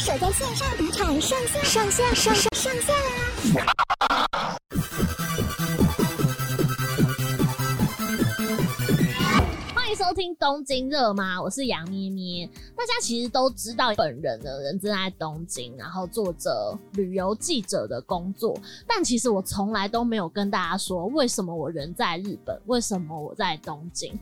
[0.00, 2.94] 守在线上赌场上线上线上上上线
[4.08, 4.29] 啦！
[10.10, 11.40] 收听东京热吗？
[11.40, 12.44] 我是杨咩咩。
[12.74, 18.58] 大家其实都知道，本人呢人正在东京，然后做着旅游记者的工作。
[18.88, 24.18] 但其实我从来都没有跟大家说，为什么我人在日本，为什么我在东京。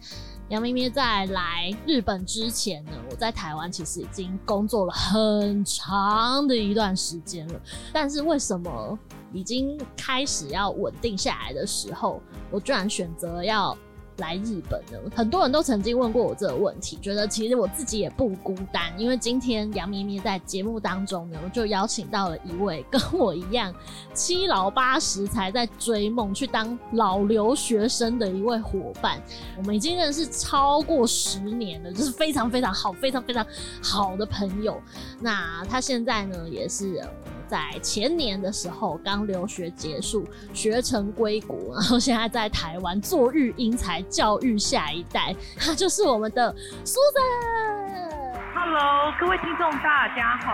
[0.51, 7.59] 杨咩咩在来日本之前呢，我在台湾其实已经工作了很长的一段时间了。
[7.95, 8.99] 但是为什么
[9.33, 12.21] 已经开始要稳定下来的时候，
[12.51, 13.75] 我居然选择要
[14.19, 14.99] 来日本呢？
[15.17, 23.75] 很多人都曾经问过我这个问题，觉得其实我自己也不孤单，因为今天杨咪咪在节目当中呢，就邀请到了一位跟我一样
[24.13, 29.21] 七老八十才在追梦去当老留学生的一位伙伴。
[29.57, 33.47] 我们已经认识超过十年了，就是非常非常好、非常非常
[33.83, 34.81] 好的朋友。
[35.21, 37.03] 那他现在呢，也是。
[37.49, 46.55] 在前年的时候刚留学结束，学成归国，然后现在在台湾做育英才，教育下一代，他就是我们的
[46.85, 48.09] Susan。
[48.55, 50.53] Hello，各位听众大家好。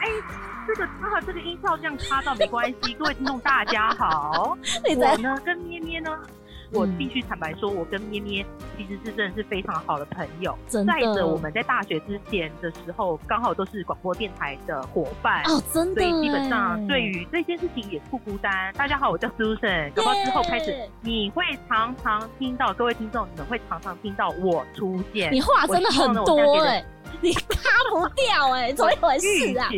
[0.00, 0.12] 哎、欸，
[0.66, 2.94] 这个插这个音效这样插到没关系。
[2.94, 4.56] 各位听众大家好，
[4.96, 6.10] 我呢跟咩咩呢。
[6.74, 8.44] 我必须坦白说，我跟咩咩
[8.76, 10.58] 其实是真的是非常好的朋友。
[10.68, 10.92] 真的。
[10.92, 15.42] 再者，我们在大学之前的时候，刚好都是广播电台的伙伴。
[15.44, 16.02] 哦，真的。
[16.02, 18.72] 所以基本上对于这件事情也不孤单。
[18.74, 19.92] 大家好，我叫 Susan。
[19.92, 25.32] 搞不好之后开始，你会常常听到各位听众，你们会常常听到我出现。
[25.32, 26.86] 你话真的很多哎、欸，
[27.20, 29.70] 你擦不掉哎、欸， 怎么一回事啊？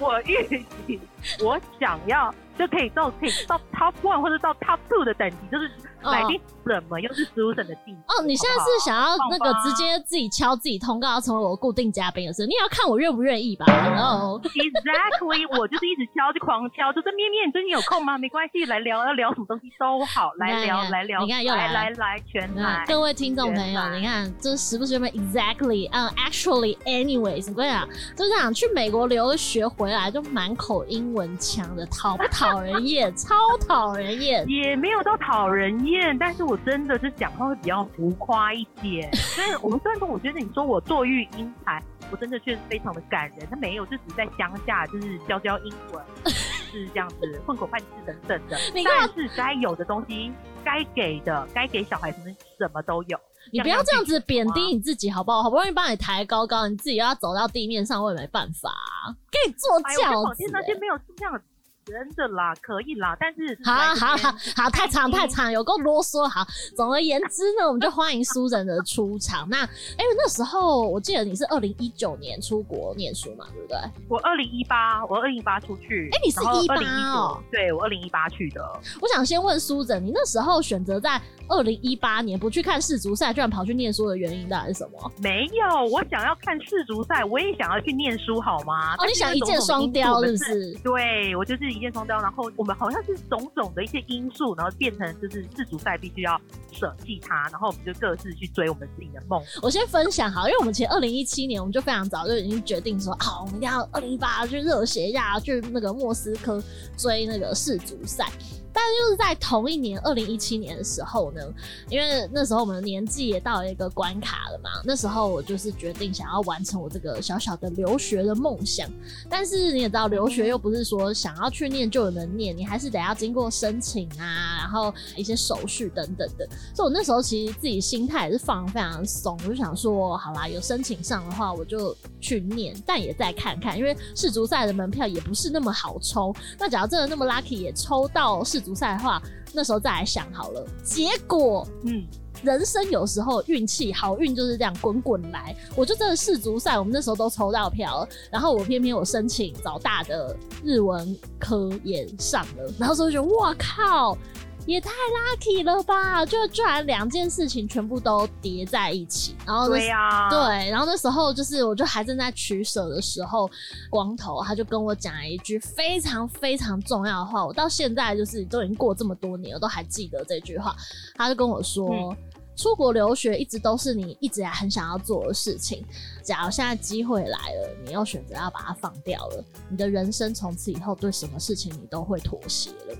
[0.00, 1.00] 我预计，
[1.42, 5.70] 我想要就可以到可以到 Top One 或者到 Top Two 的等级，就是。
[6.04, 8.22] 来宾怎么又是 Susan 的地哦？
[8.26, 12.44] 你现在是想要那个直接自己敲自己通告，要成为我固定嘉宾的事？
[12.46, 13.64] 你也要看我愿不愿意吧？
[13.66, 18.18] 然后 Exactly，我就是一直敲，就狂敲，就是咩咩，你最近有空吗？
[18.18, 21.22] 没关系，来聊，要聊什么东西都好，来聊来聊。
[21.24, 25.88] 你看又来来来全来，各位听众朋友，你看这时不时有没 Exactly？
[25.90, 33.14] 嗯，Actually，Anyways，我跟你讲，就这样去美国留学回来就满口英文强的，讨不讨人厌？
[33.16, 33.34] 超
[33.66, 36.16] 讨人厌，也没有到讨人厌。
[36.18, 43.46] 但是我真的是讲话会比较浮夸一点， 所以我们虽然说，我觉得你说我做育英才，我真的确实非常的感人。
[43.48, 48.58] 他没有，就只是在乡下，就是教教英文， 是这样子混口饭吃等等的。
[48.84, 50.32] 但是该有的东西，
[50.64, 53.18] 该给的，该给小孩子们什么都有。
[53.52, 55.42] 你不要这样子贬低你自己好不好？
[55.42, 59.14] 好不容易帮你抬高高，你自己要走到地面上，我也没办法、啊。
[59.30, 60.50] 给你做轿子、欸。
[60.50, 61.42] 那些没有这样。
[61.84, 66.26] 真的啦，可以啦，但是好好好好，太长太长，有够啰嗦。
[66.26, 69.46] 好，总而言之呢，我们就欢迎 Susan 的出场。
[69.50, 73.78] 那因为那时候我记得你是二零一九年出国念书嘛，对不对？
[74.08, 76.08] 我二零一八，我二零一八出去。
[76.12, 76.76] 哎、欸，你是一八
[77.12, 77.42] 哦？
[77.50, 78.62] 对，我二零一八去的。
[79.00, 85.12] 我想先问 Susan，你那时候选择在二零一八年不去看世足赛，居然跑去念书的原因到底是什么？
[85.18, 88.94] 没有，我想要看世足赛，我也想要去念书，好吗？
[88.96, 90.74] 哦，你想一箭双雕，是不是？
[90.82, 92.44] 对，我就是一箭双雕，然后。
[92.56, 96.40] 我们好像是种种的一些因素，然后变成就是世足赛必须要
[96.70, 99.42] 舍弃他，然后我们就各自去追我们自己的梦。
[99.60, 106.62] 我先分享好，因为我们其实二零一七年我们就非常早就已经决定说，好，我们一定要二零一八去热血一下，去那个莫斯科
[106.96, 108.30] 追那个世足赛。
[108.74, 111.40] 但是就是在同一年，二零一七年的时候呢，
[111.88, 118.90] 因为那时候我们的年纪也到了一个关卡了嘛，那时候我就是决定想要完成我这个小小的留学的梦想。
[119.30, 126.44] 但是你也知道，留学又不是说想要去念就能念，你还是得要经过申请啊，然后一些手续等等的。
[126.74, 136.34] 所以我那时候其实自己心态也是放非常松，我就想说，好啦，有申请上的话我就去念，但也再看看，因为世足赛的门票也不是那么好抽。
[136.58, 140.66] 那假如真的那么 lucky 也抽到世足赛的话，那时候再来想好了。
[140.82, 142.04] 结果，嗯，
[142.42, 145.54] 人生有时候运气好运就是这样滚滚来。
[145.76, 150.34] 我就真的世足赛，我们那时候都抽到票，然后我偏偏我申请早大的
[150.64, 154.16] 日文科也上了，然后所以就觉得哇靠！
[154.66, 156.24] 也太 lucky 了吧！
[156.24, 163.50] 就居然两件事情全部都叠在一起，然后对呀、啊，对，然后那时候就是我就还正在取舍的时候，
[163.90, 170.74] 光头他就跟我讲了一句非常非常重要的话，我到现在就是都已经过这么多年，我都还记得这句话。
[171.14, 172.16] 他就跟我说，嗯、
[172.56, 175.84] 出国留学一直都是你一直也很想要做的事情，
[176.22, 182.96] 假如现在机会来了，你又选择要把它放掉了，你的人生从此以后对什么事情你都会妥协了。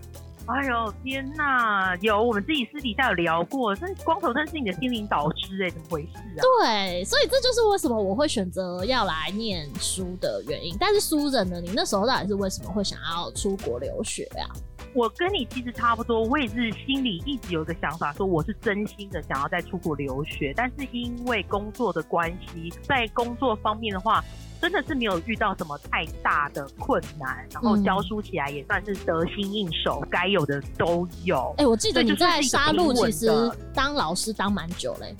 [0.46, 1.96] 哎呦天哪！
[2.02, 6.40] 有我们自己私底下有聊过，这光头真是你的心灵导师哎、欸，怎么回事啊？
[6.42, 10.76] 对，所以这就是为什么我会选择要来念书的原因。
[10.78, 14.52] 但是书人呢，你那时候到底是为什么会想要出国留学呀、啊？
[14.92, 24.22] 我跟你其实差不多，我也是心里一直有个想法，说我是真心的想要在出国留学，但是因为工作的关系，在工作方面的话。
[24.64, 31.54] 真的是没有遇到什么太大的困难，然后教书起来也算是得心应手，该、嗯、有的都有。
[31.58, 33.28] 哎、欸，我记得你在沙鹿其实
[33.74, 35.14] 当老师当蛮久嘞。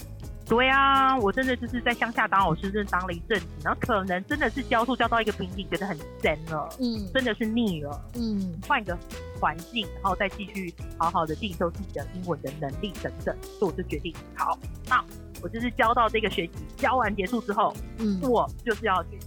[0.46, 8.96] 对啊，我真的就是在乡下当老师，真的当了一阵子，然后可能真的是教书教到一个瓶颈，觉得很闲了，嗯，真的是腻了，嗯，换一个
[9.38, 14.58] 环境，然后再继续好好的进修自己的英文的能力等等，所以我就决定，好，
[14.88, 15.04] 那
[15.42, 19.18] 我就是教到这个学期，教完结束之后，嗯，我就是要去。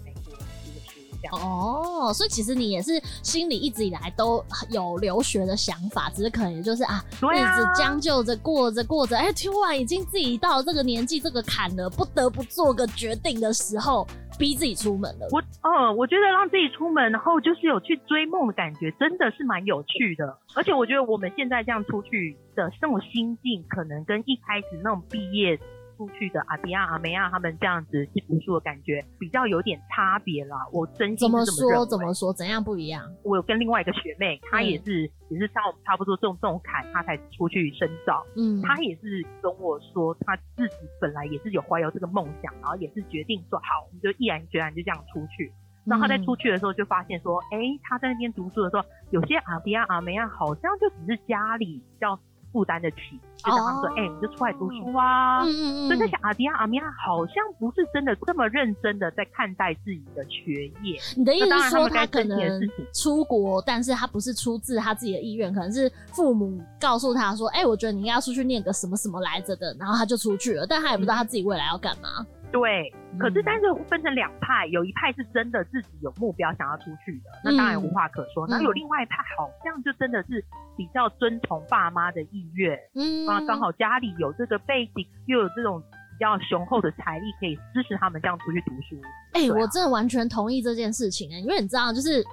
[1.31, 15.27] 哦，所以其实你也是心里一直以来都有留学的想法，只是可能也就是啊，日子将就着过着过着，哎，突然已经自己到了这个年纪这个坎了，不得不做个决定的时候，逼自己出门了。
[15.31, 20.37] 我，嗯，我觉得让自己出门，然后就是有去追梦的感觉，真的是蛮有趣的。
[20.55, 25.59] 而且我觉得我们现在这样出去的那种心境，可能跟一开始那种毕业。
[25.97, 30.55] 出去的阿比亚、阿梅亚他们这样子去读书的感觉比较有点差别啦。
[30.71, 33.03] 我真心怎么说怎么说怎样不一样？
[33.23, 38.23] 我有跟另外一个学妹，她也是、嗯、也是像我们差不多这种这种坎，她才出去深造。
[38.35, 45.51] 嗯，她也是跟我说，她自己本来也是有怀有这个梦想，然后也是决定说好，我们就毅然决然就这样出去。
[45.83, 52.19] 然后她在出去的时候就发现说，哎、嗯，她在那边读书的时候，有些阿比亚、阿梅亚好像就只是家里比较。
[52.57, 52.97] 负担得起，
[53.37, 54.09] 就想说，哎、oh.
[54.09, 55.43] 欸，你就出来读书啊。
[55.43, 60.99] 嗯嗯，所以在想，阿迪亚、阿米亚好像不是真的这么认真的在看待自己的学业。
[61.15, 62.59] 你的意思是说，他可能
[62.95, 72.25] 出国，但是他不是出自他自己的意愿，可能是父母告诉他说，哎、欸，我觉得你应该要出去念个什么什么来着的，然后他就出去了，但他也不知道他自己未来要干嘛。
[72.51, 78.47] 对，可是但是分成两派，有一派是真的自己有目标想要出去的，那当然无话可说。
[78.47, 80.43] 那、嗯、有另外一派好像就真的是
[80.75, 89.01] 比较遵从爸妈的意愿，嗯啊，刚好家里有这个背景，又有这种比较雄厚的财力，可以支持他们这样出去读书。
[89.33, 92.23] 哎、欸，我真的完全同意这件事情哎、欸，因为你知道就是。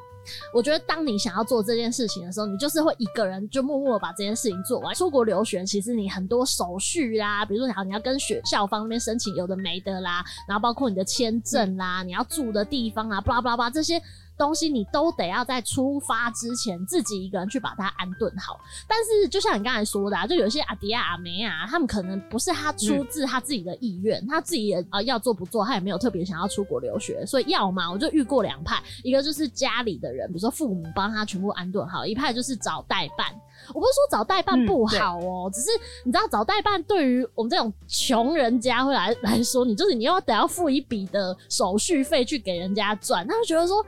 [0.53, 4.95] 我觉得，当你想要做这件事情的时候，你就是会一个人就默默把这件事情做完。
[4.95, 14.01] 出国留学，其实你很多手续啦，比如说你要你要跟学校方面申请有的没的啦，然后包括你的签证啦，你要住的地方啊，巴拉巴拉这些。
[14.37, 18.59] 东西你都得要在出发之前自己一个人去把它安顿好。
[18.89, 27.25] 但是就像你刚才说的，啊，就有些阿迪亚、阿梅啊，他们可能不是他出自他自己的意愿，嗯，他自己也啊要做不做，他也没有特别想要出国留学。
[27.27, 33.35] 所以要嘛，我就遇过两派，一个就是家里的人，比如说父母帮他全部安顿好；一派就是找代办。
[33.69, 35.71] 我不是说找代办不好哦，嗯，只是
[36.05, 43.85] 你知道找代办对于我们这种穷人家会来来说，你就是你又要得要付一笔的手续费去给人家赚，他就觉得说。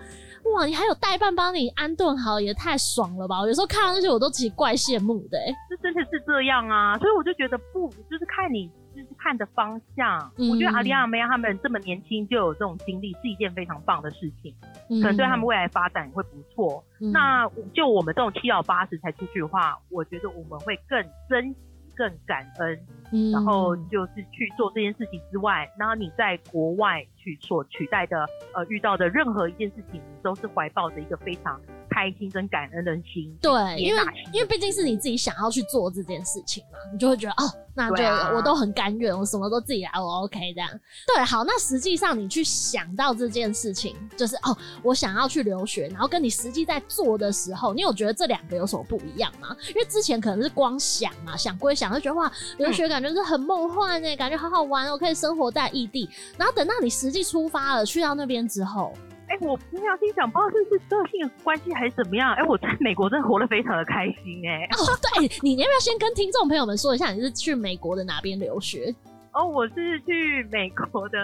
[0.55, 3.41] 哇，你还有代办帮你安顿好，也太爽了吧！
[3.41, 5.53] 我有时候看到那些，我都其实怪羡慕的、欸。
[5.69, 8.86] 这真的是这样啊，所以我就觉得不，就是看你就是
[9.27, 10.31] 看的方向。
[10.39, 14.55] 嗯、我觉得阿里亚、梅亚他们这么年轻就有这种经历，是一件非常棒的事情，
[14.89, 17.11] 嗯、可能对他们未来发展会不错、嗯。
[17.11, 21.57] 那就我们这种七老八十才出去的话，我觉得我们会更珍惜、
[21.97, 22.79] 更感恩。
[23.13, 33.37] 嗯，然后就是去做这件事情之外，然后你在国外去所取代的呃遇到的任何一件事情，你都是怀抱着一个非常开心跟感恩的心。
[33.41, 40.69] 对，因为因为毕竟是你自己想要去做这件事情嘛，你就会觉得哦，那就、啊、我都很甘愿，我什么都自己来，我 OK 这样。
[41.15, 49.57] 对，好，那实际上你去想到这件事情，就是哦，我想要去留学，然后跟你实际在做的时候，你有觉得这两个有什么不一样吗？
[49.69, 52.96] 因为之前可能是光想嘛，想归想，就觉得哇，留学感。
[52.97, 56.09] 感觉是很梦幻哎，感觉好好玩哦，可以生活在异地。
[56.39, 58.91] 然后等到你实际出发了，去到那边之后，
[59.29, 64.65] 哎、欸，我平常心想，不知道是不是个性关系还是怎么样，哎、欸，我在美国真的活得非常的开心哎。
[64.79, 68.95] 哦，对，你要不要先跟听众朋友们说一下，你是去美国的哪边留学？
[69.35, 71.19] 哦，我是去美国的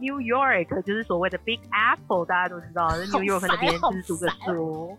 [0.00, 4.96] New York，就是所谓的 Big Apple，大家都知道，在 New York 那边就是读个书。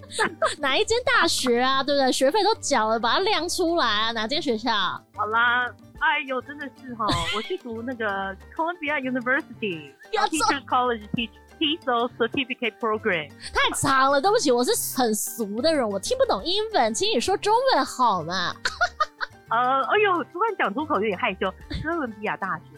[0.58, 1.82] 哪一间大学啊？
[1.82, 2.10] 对不对？
[2.12, 4.12] 学费都缴了，把它亮出来啊！
[4.12, 4.70] 哪间学校？
[5.16, 5.66] 好啦，
[6.00, 13.30] 哎呦，真的是哈， 我去读那个 Columbia University Teachers College Teach TESOL Certificate Program。
[13.52, 18.54] 太长了，对不起，我是很俗的人，我听不懂英文，请你说中文好吗？
[19.50, 21.52] 呃，哎呦，突然讲出口有点害羞。
[21.82, 22.77] 哥伦比亚大学，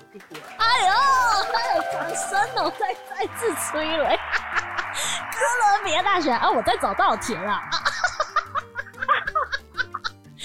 [0.58, 0.92] 哎呦，
[1.52, 4.18] 还有掌声哦，再再次催泪。
[5.32, 7.62] 哥伦比亚大学啊，我在找稻田啊。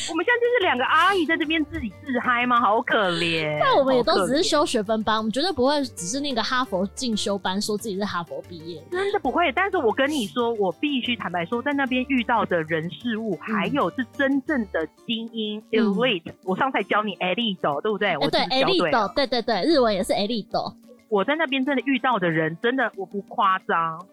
[0.09, 2.59] 我们现在就是两个阿姨在这边自己自嗨吗？
[2.59, 3.57] 好可怜。
[3.59, 8.81] 但我们也都只是修学分班，我们绝对不会只是那个哈佛进修班，说自己是哈佛毕业。
[8.91, 9.51] 真的不会。
[9.53, 16.35] 但是我跟你说，我必须坦白说，在那边遇到的人事物，嗯、还有是真正的精英 elite、嗯。
[16.43, 18.15] 我上次教你 elite，对不对？
[18.17, 20.73] 我、欸、对 elite，对对对，日文也是 elite。
[21.09, 24.05] 我在那边真的遇到的人，真的我不夸张。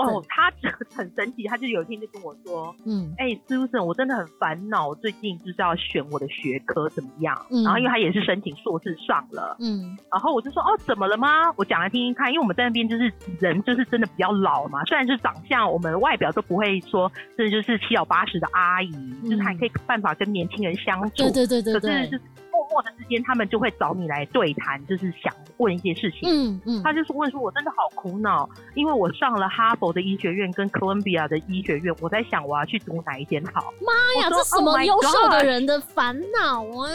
[0.00, 0.52] 哦，他
[0.94, 7.46] 很神奇，他就有一天就跟我说，嗯，哎、欸，Susan，我真的很烦恼，最近就是要选我的学科怎么样？
[7.50, 11.52] 嗯，然后因为他也是申请硕士上了，嗯，然后我就说，哦，怎么了吗？
[11.56, 21.80] 我讲来听听看，因为我们在那边就是人就是真的比较老嘛，虽然是长相，我们外表都不会说真的就是七老八十的阿姨，嗯、就是还可以办法跟年轻人相处，对对对对对。
[21.80, 22.20] 可是
[22.68, 26.28] 默的之间，他们就会找你来对谈，就是想问一些事情。
[26.28, 36.88] 嗯嗯，他就是问说：“我真的好苦恼，因为我上了哈佛的医学院跟哥伦比亚的医学院，我在想我要去读哪一间好。”妈呀，这什么优秀的人的烦恼啊？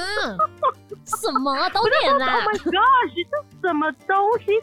[1.05, 3.27] 什么都点啦？Oh my gosh，
[3.61, 4.53] 这什么东西？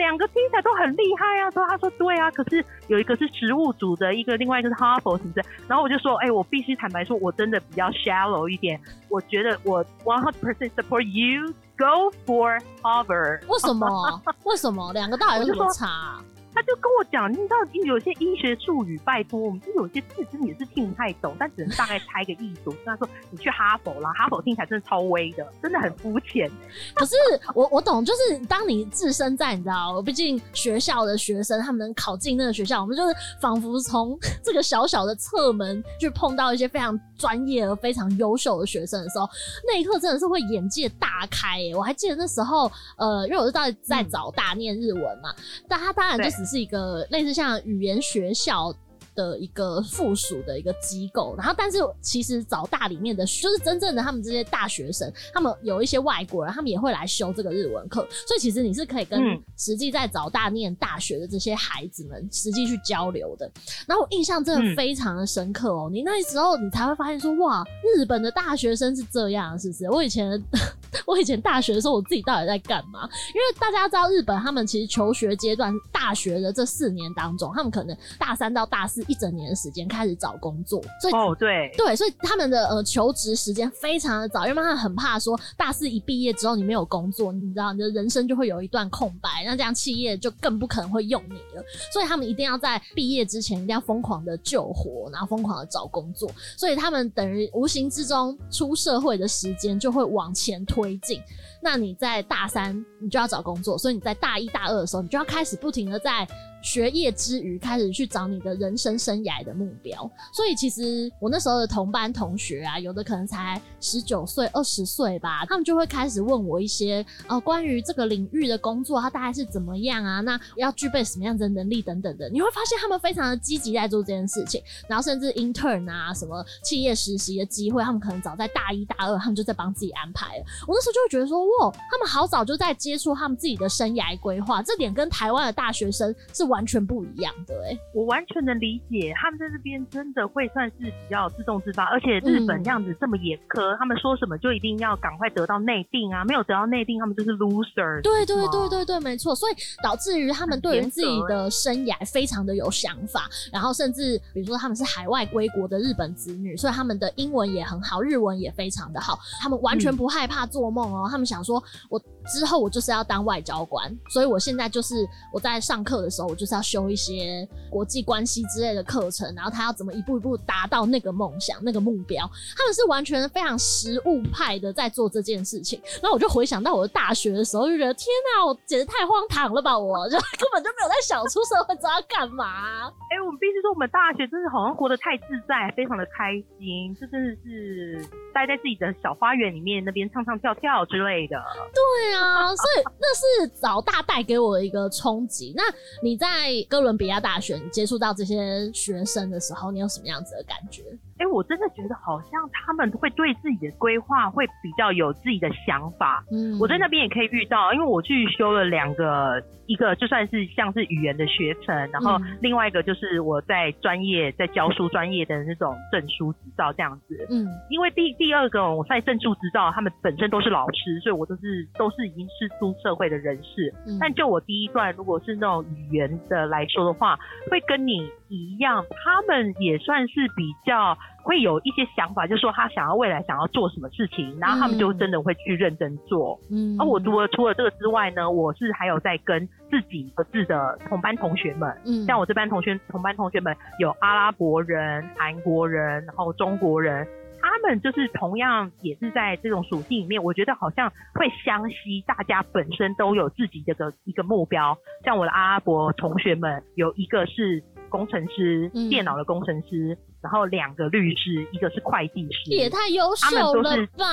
[0.00, 1.50] 两个听起来都很厉害啊！
[1.50, 5.44] 说他说对啊，可是有一个是食物组的，一个另外一个是哈佛，是不是？
[5.68, 8.80] 然后我就说，哎、我必须坦白说，我真的比较 shallow 一点。
[9.10, 13.46] 我觉得我 one hundred percent support you go for Harvard。
[13.46, 14.22] 为什么？
[14.44, 14.90] 为什么？
[14.94, 16.18] 两个大学有什么差？
[16.52, 22.70] 他就跟我讲，你知道有些医学术语，拜托，我们就有些字真的也是听不太懂，但只能大概猜个意思。
[22.70, 26.50] 跟他说，你去哈佛啦，哈佛听起来真的超威的，真的很肤浅。
[26.94, 27.14] 可是
[27.54, 39.28] 我我懂，就是当你置身在你知道，毕竟学校的学生他们能考进那个学校，我们就是仿佛从这个小小的侧门去碰到一些非常专业而非常优秀的学生的时候，
[39.66, 41.76] 那一刻真的是会眼界大开耶！
[41.76, 45.32] 我还记得那时候，呃，因为我是在在早大念日文嘛，
[45.68, 46.39] 但他当然就是。
[46.40, 48.74] 只是一个类似像语言学校。
[49.14, 59.20] 的一个附属的一个机构，然后但是其实早大里面的就是真正的他们这些大学生，他们有一些外国人，他们也会来修这个日文课，所以其实你是可以跟
[59.56, 63.50] 实际在早大念大学的这些孩子们实际去交流的。
[63.86, 67.64] 然后我印象真的非常的深刻哦，你那时候你才会发现说，哇，
[67.96, 69.90] 日本的大学生是这样，是不是？
[69.90, 70.42] 我以前
[71.06, 73.08] 我以前大学的时候，我自己到底在干嘛？
[73.34, 78.99] 因为大家知道日本他们其实求学阶段大学的这四年当中，他们可能大三到大四。
[79.08, 101.20] 一整年的时间开始找工作，所以哦对对，所以他们的呃求职时间非常的早，因为他们很怕说大四一毕业之后你没有工作，你知道你的人生就会有一段空白，那这样企业就更不可能会用你了，所以他们一定要在毕业之前一定要疯狂的救活，然后疯狂的找工作，所以他们等于无形之中出社会的时间就会往前推进。
[101.62, 106.26] 那你在大三你就要找工作，所以你在大一大二的时候你就要开始不停的在。
[106.62, 110.10] 学业之余，开始去找你的人生生涯的目标。
[110.32, 120.20] 所以，其实我那时候的同班同学啊，有的可能才十九岁、二十岁吧，他们就会开始问我一些呃关于这个领域的工作，它大概是怎么样啊？
[120.20, 122.28] 那要具备什么样的能力等等的。
[122.28, 130.44] 你会发现他们非常的积极在做这件事情，然后甚至 intern 啊，什么企业实习的机会，他们可能早在大一大二，他们就在帮自己安排了。
[130.68, 136.49] 我那时候就会觉得说，哇，他们好早就在接触他们自己的生涯规划，这点跟台湾的大学生是。
[136.50, 148.02] 完全不一样的哎、欸，我完全能理解，他们在这边真的会算是比较自动自发，而且日本这样子这么严苛，嗯、他们说什么就一定要赶快得到内定啊，没有得到内定，他们就是 loser。
[148.02, 166.39] 对对对对对，没错，所以导致于他们对于自己的生涯非常的有想法，然后甚至比如说他们是海外归国的日本子女，所以他们的英文也很好，日文也非常的好，他们完全不害怕做梦哦，嗯、他们想说我之后我就是要当外交官，所以我现在就是我在上课的时候我。
[166.40, 172.26] 就是要修一些国际关系之类的课程，然后他要怎么一步一步达到那个梦想、那个目标？
[172.56, 175.78] 他们是完全非常实务派的在做这件事情。
[176.00, 179.78] 然后我就回想到我的大学的时候，就觉得天哪，我简直太荒唐了吧！
[179.78, 182.88] 我就 根本就没有在想出社会知道要干嘛。
[183.12, 188.00] 哎、欸，我们必须说，我们大学真的好像活得太自在，非常的开心，这真的是
[188.32, 191.36] 待在自己的小花园里面，那边唱唱跳跳之类的。
[191.76, 195.52] 对啊，所以那是早大带给我的一个冲击。
[195.54, 195.64] 那
[196.02, 196.29] 你在？
[196.30, 200.84] 在哥伦比亚大学，接触到这些学生的时候，你有什么样子的感觉？
[201.20, 206.24] 哎、欸，我真的觉得好像他们会对自己的规划会比较有自己的想法。
[206.32, 217.26] 嗯，我在那边也可以遇到，因为我去修了两个，一个就算是像是语言的学程，然后另外一个就是我在专业在教书专业的那种证书执照这样子。
[217.28, 223.70] 嗯，因为第第二个我在证书执照，他们本身都是老师，所以我都是都是已经是出社会的人士。
[223.86, 227.18] 嗯，但就我第一段，如果是那种语言的来说的话，
[227.50, 230.96] 会跟你一样，他们也算是比较。
[231.22, 236.38] 会有一些想法，就是说他想要未来想要做什么事情，然后他们就真的会去认真做。
[236.50, 247.06] 嗯，而我除了除了这个之外呢，我是还有在跟自己各自的同班同学们，嗯，像我这班同学同班同学们有阿拉伯人、韩国人，然后中国人。
[247.42, 252.02] 他们就是同样也是在这种属性里面，我觉得好像会相吸。
[252.06, 264.06] 大家本身都有自己的个一个目标，像我的阿拉伯同学们，有一个是工程师，嗯、电脑的工程师，然后两个律师，一个是会计师，也太优秀了吧？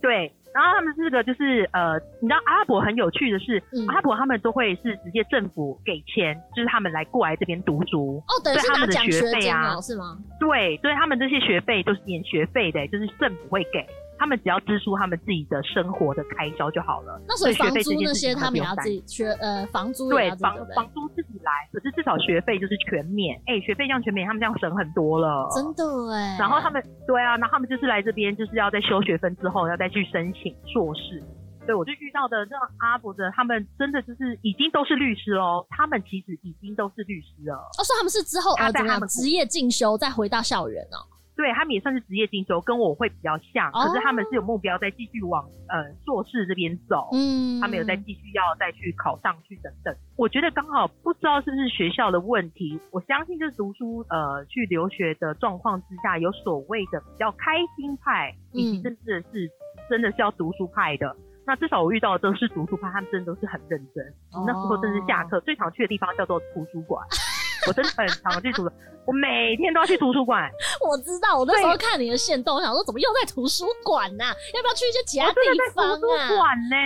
[0.00, 0.32] 对。
[0.54, 10.18] 然后他们这个就是呃，你知道阿拉伯很有趣的是，嗯、阿拉伯他们都会是直接政府给钱，就是他们来过来这边读书哦，等于是拿奖学费啊，是吗？
[10.38, 13.86] 对，所以他们这些学费都是免学费的，就是政府会给。
[14.22, 17.20] 他们只要支出他们自己的生活的开销就好了。
[17.26, 23.36] 那所以房租那些他们也要自己学，呃，房租对房房租自己来，可是至少学费就是全免。
[23.46, 25.48] 哎、欸，学费这样全免，他们这样省很多了。
[25.52, 25.82] 真的
[26.14, 26.36] 哎。
[26.38, 31.20] 然后他们对啊，然后他们就是来这边，就是要在修学分之后要再去申请硕士。
[31.66, 35.66] 对，我就遇到的这种阿伯的，他们真的就是已经都是律师喽。
[35.68, 37.56] 他们其实已经都是律师了。
[37.56, 41.10] 哦，所以他们是之后啊怎么样职业进修再回到校园哦。
[41.42, 49.92] 对，他们也算是职业进修，跟我会比较像，可是他们是有目标在继续往呃硕士这边走，嗯，他们有在继续要再去考上去等等。
[50.16, 59.50] 我觉得刚好不知道是不是学校的问题，我相信就是读书呃去留学的状况之下，有所谓的比较开心派，以及真的是
[59.90, 61.16] 真的是要读书派的。
[61.44, 64.14] 那至少我遇到的都是读书派，他们真的都是很认真。
[64.46, 67.04] 那时候真是下课最常去的地方叫做图书馆。
[67.66, 68.72] 我真的很常去图书，
[69.06, 70.50] 我每天都要去图书馆。
[70.88, 74.24] 我知道，我那时候看你的线动，我想说怎么又在图书馆呢？
[74.54, 75.34] 要不要去一些其他地
[75.74, 75.96] 方啊？
[75.96, 76.76] 图书馆呢？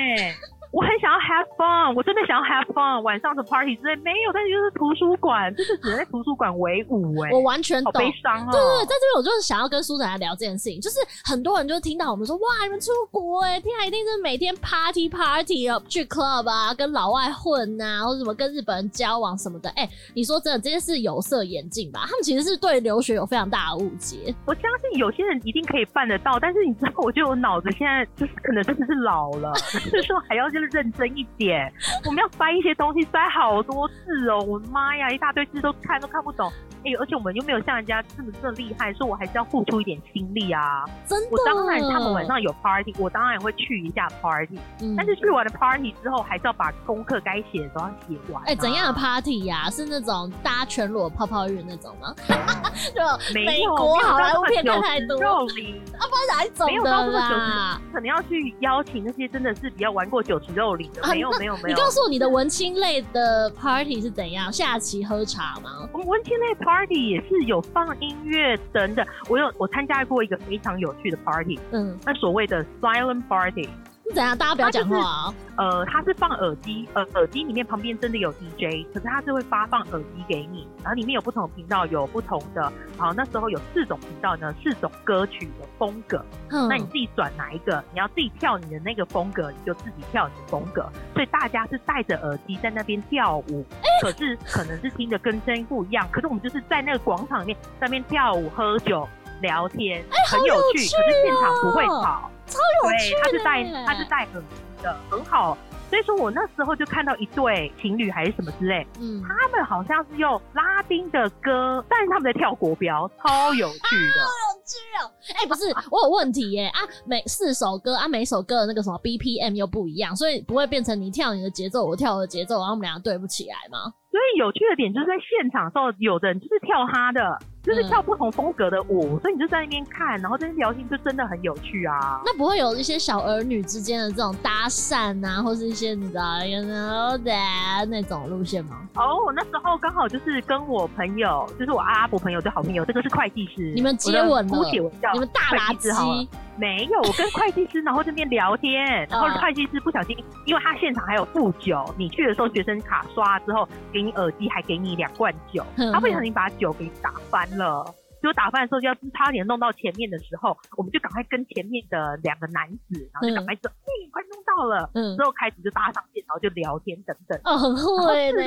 [0.72, 7.30] 我很想要 have fun，我真的想要 have fun，晚上的 party 之类没有，但是就是图书馆，就是只能在图书馆为伍哎。
[7.32, 8.50] 我完全懂，好悲伤啊！
[8.50, 19.70] 对对对，在这边我就是想要跟书展来聊这件事情，就是很多人就听到我们说哇，你们出国哎，天啊，一定是每天 party party 哦，去 club 啊，跟老外混啊，或者什么跟日本人交往什么的。
[19.70, 22.00] 哎、欸，你说真的，这些是有色眼镜吧？
[22.06, 24.34] 他们其实是对留学有非常大的误解。
[24.46, 29.52] 我相信有些人一定可以办得到，但是你知道，我觉得我脑子现在就是可能真的是老了，
[29.90, 31.70] 就是说还要就是认真一点。
[32.06, 34.40] 我们要翻一些东西，翻好多字哦！
[34.40, 36.50] 我的妈呀，一大堆字都看都看不懂。
[36.86, 40.84] 哎、欸，而且我们又没有像人家这么这么厉害，所以我还是要付出一点心力啊！
[41.04, 44.56] 真的，我当然他们晚上有 party，我当然也会去一下 party。
[44.80, 48.40] 嗯，但是去完了 party 之后，还是要把功课该写的都要写完。
[48.44, 49.70] 哎、欸，怎样的 party 呀、啊？
[49.70, 52.14] 是那种搭全裸泡泡浴那种吗？
[52.94, 57.80] 就美国好莱坞片看太多，啊，不然哪一种的啦？
[57.92, 61.02] 可能要去邀请那些真的是比较玩过酒池肉林的。
[61.08, 64.52] 没有没有没有，你告诉我你的文青类的 party 是怎样？
[64.52, 65.88] 下棋喝茶吗？
[65.92, 69.06] 我们文青类 party 也是有放音乐等等。
[69.28, 73.68] 我有我参加过一个非常有趣的 party，嗯，那所谓的 silent party。
[74.08, 74.36] 是怎样？
[74.36, 75.36] 大家不要讲话啊、就是！
[75.56, 82.72] 呃，他是放耳机，呃，耳机里面旁边真的有 DJ，可是他是会发放耳机给你，然后里面有不同的频道，有不同的。
[82.96, 86.24] 好，那时候有四种频道呢，四种歌曲的风格。
[86.50, 87.82] 嗯，那你自己转哪一个？
[87.92, 90.88] 你要自己跳你的那个风格，你就自己跳你的风格。
[91.14, 96.06] 所以大家是戴着耳机在那边跳舞，欸、可是可能是听的跟声音不一样。
[96.12, 99.08] 可是我们就是在那个广场里面在那边跳舞、喝酒、
[99.40, 100.78] 聊天，欸、很有趣。
[100.78, 102.30] 有趣哦、可是现场不会吵。
[102.46, 105.56] 超有趣，对，他是戴他是戴耳机的，很好。
[105.88, 115.06] 所以说我那时候就看到一对情侣还是什么之类，嗯，他们好像是用拉丁的歌，但是他们在跳国标，超有趣的，好有趣哦。
[115.36, 123.94] 哎、欸，不是，我有问题耶啊，每四首歌啊，每首歌的那个什么 BPM 又不一样，所以不会变成你跳你的节奏，我跳我的节奏，然后我们两个对不起来吗？
[124.10, 127.38] 所以有趣的点就是在现场的时候，有的人就是跳他的。
[127.66, 132.20] 就是跳不同风格的舞，嗯、所以你就在那边看，然后这边聊天就真的很有趣啊。
[132.24, 138.76] 那不会有一些小儿女之间的这种搭讪啊，或是一些你知道，you know that 那种路线吗？
[138.94, 144.70] 哦，我那时候刚好就是跟我朋友，就是我阿拉伯朋友的好朋友，这个是会计师，你们接吻了，
[145.12, 146.28] 你们大垃圾。
[146.58, 150.16] 没有，我跟会计师然后这边聊天，然后会计师不小心，
[150.46, 157.84] 因为他现场还有附酒，你去的时候学生卡刷之后给你耳机，还给你两罐酒，他不小心把酒给打翻了。
[158.22, 167.38] 就打饭的时候，就要差点弄到前面的时候，我们就赶快跟前面的两个男子，然后就赶快说：“哎、嗯欸，快弄到了。”嗯，之后开始就搭上线，然后就聊天等等。
[167.44, 168.42] 哦，很会呢！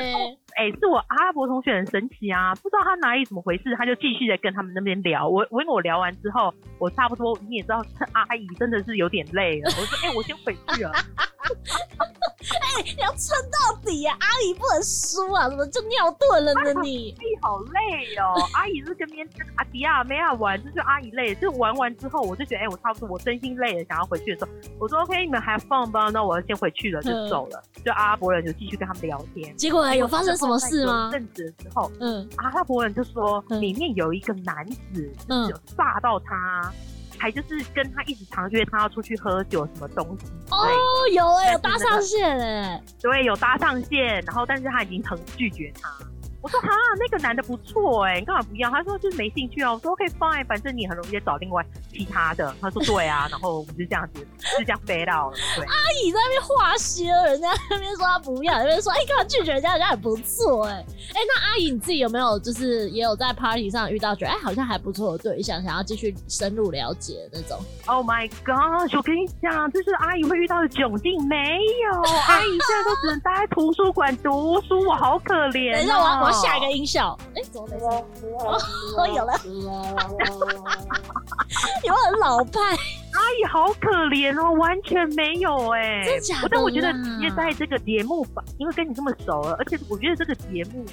[0.56, 5.28] 哎、欸，是我阿拉伯同学很神奇啊，不知道他哪里怎么回事，他就继续在跟他们那边聊。
[5.28, 9.70] 我我因为我聊完之后，我差不多你也知道，这阿姨真的是有点累了。
[9.78, 10.92] 我说：“哎、欸，我先回去了。
[12.50, 14.16] ”哎、欸，你要撑到底啊！
[14.20, 15.48] 阿姨不能输啊！
[15.48, 16.80] 怎么就尿遁了呢？
[16.82, 18.34] 你阿姨好累哦。
[18.54, 21.34] 阿姨是跟别人阿迪亚没亚玩，就是阿姨累。
[21.36, 27.62] 就玩完之后，我就觉得，哎、欸，我差不多，我真心累了，想要回去的时候，我说 OK，你们 have fun 吧，那我要先回去了，就走了。
[27.76, 29.56] 嗯、就阿拉伯人就继续跟他们聊天。
[29.56, 31.10] 结果还有发生什么事吗？
[31.12, 36.72] 阵子的时候，嗯，阿拉伯人就说里面有一个男子，嗯，有炸到他。
[37.18, 40.66] 还就是跟他一直常约他要出去喝酒什么东西哦，
[41.12, 45.90] 有哎、欸，有搭上线哎、欸，对，有搭上线，然后但是他已经很拒绝他。
[46.42, 48.70] 我说哈，那个男的不错哎、欸，你干嘛不要？
[48.70, 49.74] 他说就是没兴趣哦。
[49.74, 52.54] 我说 OK fine，反正你很容易找另外其他的。
[52.60, 54.26] 他说对啊， 然后我们就这样子
[54.56, 55.36] 就这样飞到了。
[55.56, 59.72] 对，阿姨在那边画邪，人家那边说他不要，那边说哎，干嘛拒绝人家？
[59.72, 68.90] 人家很不错哎哎，那阿姨你自己有没有就是也有在 party 上遇到觉得哎好像还不错的对象，想要继续深入了解那种？Oh my god！
[68.96, 75.74] 我跟你讲，就是阿姨会遇到的窘境，没有 阿姨现在都只能待在图书馆读书，我好可怜、喔。
[75.74, 76.29] 等一下我。
[76.32, 77.88] 下一个音效，哎、欸，怎么没声？
[78.96, 79.32] 哦有了，
[81.84, 86.48] 有很老派，阿姨好可怜哦，完全没有哎，真假的？
[86.50, 90.84] 但我觉得直接在这个节目吧，因为跟你这么熟了，而且我觉得这个节目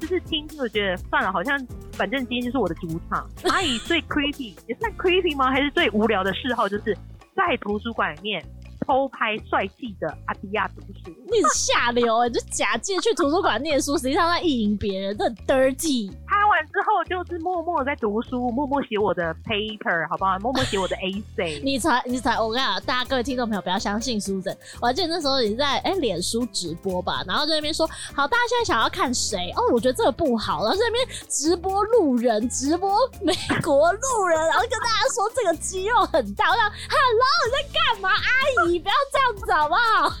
[0.00, 1.58] 就是听，就觉得算了，好像
[1.92, 3.28] 反正今天就是我的主场。
[3.50, 5.50] 阿姨最 creepy 也算 creepy 吗？
[5.50, 6.96] 还是最无聊的嗜好，就是
[7.34, 8.44] 在图书馆里面。
[8.86, 12.30] 偷拍帅气的阿迪亚读书，你是下流哎、欸！
[12.30, 16.10] 就假借去图书馆念书，实际上在意淫别人，这很 dirty。
[16.26, 20.38] 拍之后就是默默在读书，默默写我的 paper，好不好？
[20.38, 21.60] 默默写我的 essay。
[21.64, 24.56] 你才，你才，我跟你讲，大家各位听众朋友不要相信书生。
[24.80, 29.50] 我还记得那时候你在哎脸书直播吧，然后在那边说，好，大家现在想要看谁？
[29.56, 30.62] 哦，我觉得这个不好。
[30.62, 36.50] 然后在那边直播路人，直播美国路人，然后跟大家说这个肌肉很大。
[36.50, 38.78] 我想，Hello，你在干嘛，阿姨？
[38.78, 40.12] 不要这样子好不好？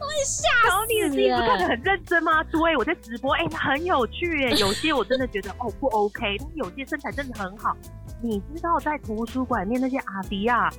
[0.00, 1.24] 我会吓死你！
[1.24, 2.42] 你不看得很认真吗？
[2.44, 4.50] 对，我在直播，哎、欸，很有趣哎。
[4.58, 7.76] 有些我真的觉得哦不 OK，但有些身材真的很好。
[8.22, 10.70] 你知道在图书馆里面那些阿迪啊，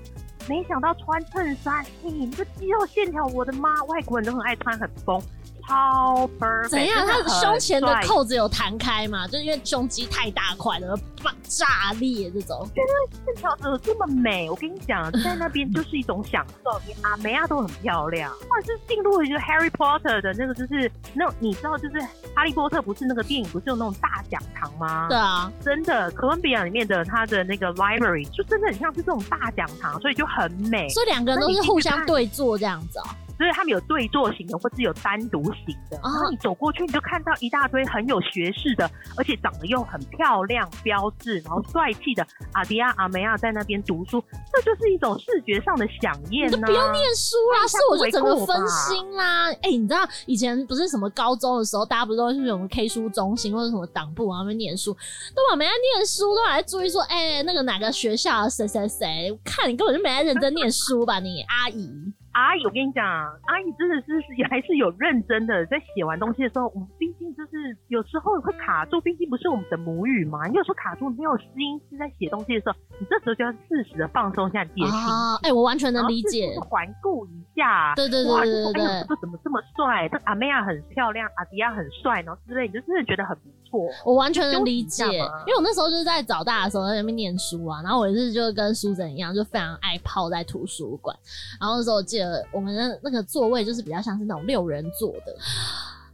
[0.50, 3.84] 没想到穿衬衫，你这肌肉线条，我的妈！
[3.86, 5.22] 外国人都很爱穿很松。
[5.68, 7.06] 超 perfect，怎样？
[7.08, 9.28] 他胸前的扣子有弹开嘛？
[9.28, 12.68] 就是因为胸肌太大块了，爆炸裂这种。
[12.74, 14.50] 对对线条怎么这么美？
[14.50, 16.72] 我跟你讲，在那边就是一种享受。
[16.86, 22.00] 连阿梅亚都很漂亮，或者是进入了一个 Harry Potter 的那个，就是那种你知道，就是
[22.36, 25.08] 哈利波特不是那个电影不是有那种大讲堂吗？
[25.10, 30.90] 对啊，真的，哥伦比亚里面的他的那个 library 就真的很像是这种大讲堂，所以就很美。
[30.90, 33.16] 所以两个人都是互相对坐这样子啊、喔。
[33.42, 36.00] 所以他们有对坐型的，或是有单独型的。
[36.04, 42.24] 然后你走过去，你就看到一大堆很有学识的，而且长得又很漂亮、标致，然后帅气的
[42.54, 44.24] 阿迪亚、阿梅亚在那边读书，
[44.54, 46.58] 这就是一种视觉上的饗宴呢。
[46.58, 49.52] 你就不用念书啦，是我就整个分心啦。
[49.54, 54.94] 哎、欸，你知道以前不是什么高中的时候，大家不是都是什么 K 书中心或者什么党部啊，那边念书，
[55.36, 61.90] 都往没在念书，都来注意说，哎、欸，那个哪个学校谁谁谁，看你根本就没在认真念书吧，你阿姨。
[62.34, 70.48] 阿姨，我跟你讲，阿姨真的是也还是有认真的在写完东西的时候，我们毕竟就是有时候会卡住，毕竟不是我们的母语嘛。
[70.48, 74.86] 你有时候卡住没有心思在写东西的时候，你这时候就要适时的放松一下戒心。
[74.86, 76.56] 啊，哎、欸，我完全能理解。
[76.62, 80.08] 环顾一下，对对对对对对，这怎么这么帅？
[80.08, 83.90] 这阿妹亚很漂亮，阿迪亚很帅，然后之类，你就真的觉得很不错。
[84.06, 91.14] 我完全能理解，因为我那时候就是在早大的时候在那边念书啊，然后我也是就跟书生一样，就非常爱泡在图书馆，
[91.60, 92.21] 然后那时候我记得。
[92.22, 95.36] 呃，我们的那个座位就是比较像是那种六人座的。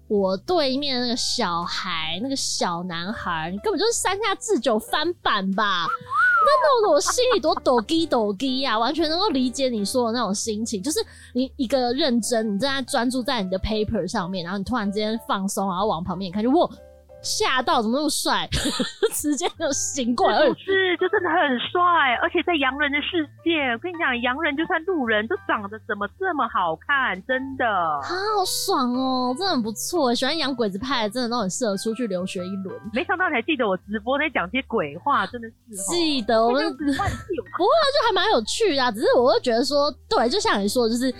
[0.07, 5.85] 我对面那个小孩，那个小男孩，你根本就是三下智久翻版吧？
[6.45, 8.79] 那弄得我心里多抖机抖机呀！
[8.79, 10.99] 完全能够理解你说的那种心情，就是
[11.33, 16.69] 你一个认真，你正在专注在你的 paper 上面，然后你突然之间放松，然后往旁边看，就哇！
[17.21, 18.47] 吓到，怎么那么帅？
[19.11, 21.81] 直接就醒过来，是不是就真的很帅，
[22.21, 30.13] 而且在洋人的世界，我跟你讲，洋人就算路人都长得怎么这么好看，真的，啊，好爽哦，真的很不错。
[30.13, 32.79] 喜欢洋鬼子派的，真的都很适合出去留学一轮。
[32.93, 41.13] 没想到你还记得我直播在讲些鬼话，真的是记得我们不过就还蛮有趣的，只是我会觉得说，对，就像你说的，就是。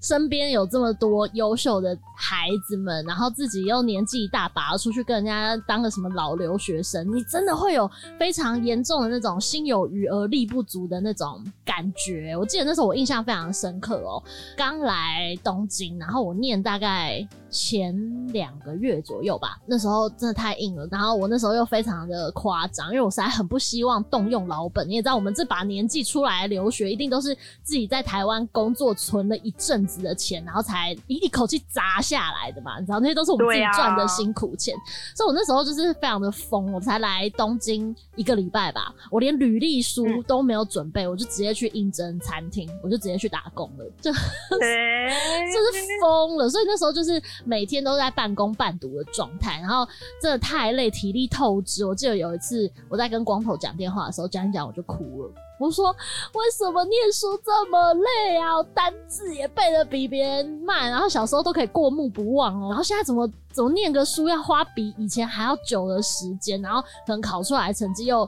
[0.00, 12.36] 身边有这么多优秀的孩子们，然后自己又年纪大把，出去跟人家当个什么老留学生，你真的会有非常严重的那种心有余而力不足的那种感觉。
[12.36, 14.22] 我记得那时候我印象非常深刻哦，
[14.56, 17.92] 刚来东京，然后我念大概前
[18.28, 20.86] 两个月左右吧，那时候真的太硬了。
[20.90, 24.88] 然后我那时候又非常的夸张，因为我实在很不希望动用老本。
[24.88, 32.78] 你也知道，我们这把年纪出来留学，一定都是自己在台湾工作存了一阵子的钱，然后才一一口气砸下来的嘛。
[32.78, 34.74] 你知道，那些都是我们自己赚的辛苦钱。
[34.76, 34.80] 啊、
[35.16, 44.12] 所以我那时候就是非常的疯，我才来东京一个礼拜吧，我连履历书都没有准备，嗯、我就直接去应征餐厅，我就直接去打工了，就、
[44.62, 45.10] 欸、
[45.46, 46.48] 就是疯了。
[46.48, 47.20] 所以那时候就是。
[47.44, 49.86] 每天都在半工半读的状态，然后
[50.20, 51.84] 真的太累，体力透支。
[51.84, 55.30] 我记得有一次我在跟光头讲电话的时候，讲一讲我就哭了。
[55.58, 55.94] 我说
[56.32, 58.62] ：“为什么念书这么累啊？
[58.74, 68.26] 单字也背得比别人慢，然后小时候都可以过目不忘哦，然后现在怎么怎么念个书要花比以前还要久的时间，然后可能考出来成绩又……”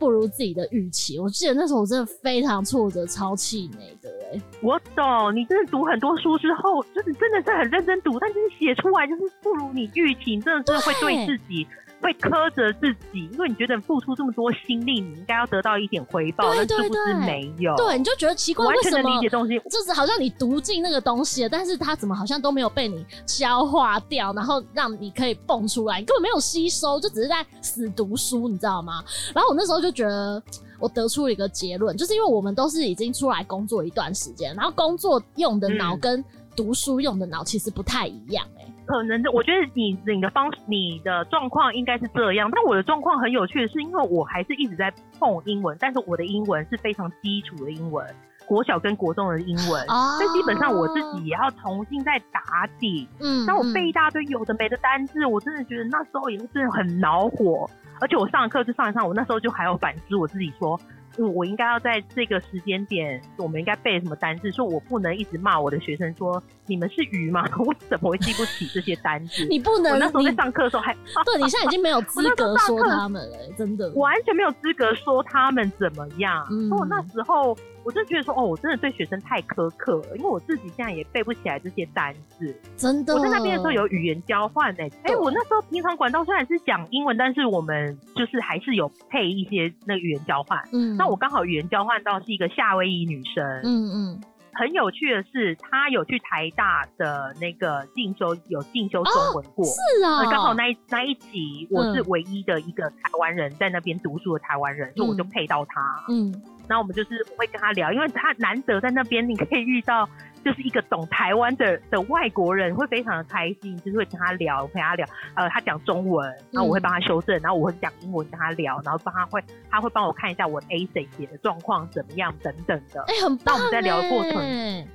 [0.00, 4.42] 不如自己的预期，我记得那时候我真的非常挫折，超气馁的哎、欸。
[4.62, 11.66] 我懂，你真的读很多书之后，就是真的是很认真读，但是写出来就是不如你预期，你真的真的会对自己。
[12.00, 17.74] 会苛责自己，因为你觉得你付出这么多心力，你应该要得到一点回报，但是不是没有？
[17.76, 29.04] 对，你就觉得奇怪，为什么理解东西，就是好像你读进那个东西了，但是它怎么好像都没有被你消化掉，然后让你可以蹦出来，你根本没有吸收，就只是在死读书，你知道吗？
[29.34, 30.42] 然后我那时候就觉得，
[30.78, 36.24] 我得出了一个结论，就是因为我们都是已经出来工作一段时间，然后工作用的脑跟
[36.56, 38.69] 读书用的脑其实不太一样、欸，哎。
[38.90, 42.50] 可能的，我觉得你你的方式，你的状况应该是这样。
[42.50, 48.04] 但我的状况很有趣的是，因为我还是一直在碰英文，但是我的英文是非常基础的英文，
[48.46, 53.08] 国小跟国中的英文，哦、以基本上我自己也要重新再打底。
[53.20, 57.70] 嗯，那我背一大堆有的没的单字，我真的觉得那时候也是很恼火。
[58.00, 60.80] 而且我上课就上一上，我那时候就还要反思我自己说。
[61.18, 64.50] 我应该要在这个时间点，我们应该背什么单字？
[64.52, 67.44] 说我不能一直骂我的学生说，你们是鱼吗？
[67.58, 69.44] 我怎么会记不起这些单字？
[69.46, 69.92] 你不能。
[69.92, 70.94] 我那时候在上课的时候还，
[71.24, 76.46] 对，你现在已经没有资格说他们了，真的，完全没有资格说他们怎么样。
[76.50, 77.56] 嗯，我那时候。
[77.84, 82.54] 我就觉得说，哦，我真的对学生太苛刻了，因为我自己现在也背不起来这些单字。
[82.76, 84.84] 真的，我在那边的时候有语言交换呢。
[85.04, 90.62] 哎，我那时候平常管道虽然是讲英文，但是我们就是还是有配一些那个语言交换。
[90.72, 93.44] 嗯，那我刚好语言交换到是一个夏威夷女生。
[93.64, 94.20] 嗯嗯，
[94.52, 99.64] 很有趣的是，他有去台大的那个进修，有进修中文过。
[99.64, 106.04] 是啊，刚好那一那一集我是唯一的一个台湾人在那边读书的台湾人，所以我就配到他。
[106.08, 106.34] 嗯。
[106.68, 110.08] 那我们就是会跟他聊，因为他难得在那边，你可以遇到
[110.44, 115.06] 就是一个懂台湾的的外国人，会非常的开心，就是会跟他聊，陪他聊。
[115.34, 123.02] 呃，他讲中文，然后我会帮他修正，然后我会讲英文跟他聊，然后帮他会，他会帮我看一下我 essay 写的状况怎么样等等的。
[123.02, 123.50] 哎、欸，很棒。
[123.50, 124.34] 那我们在聊的过程，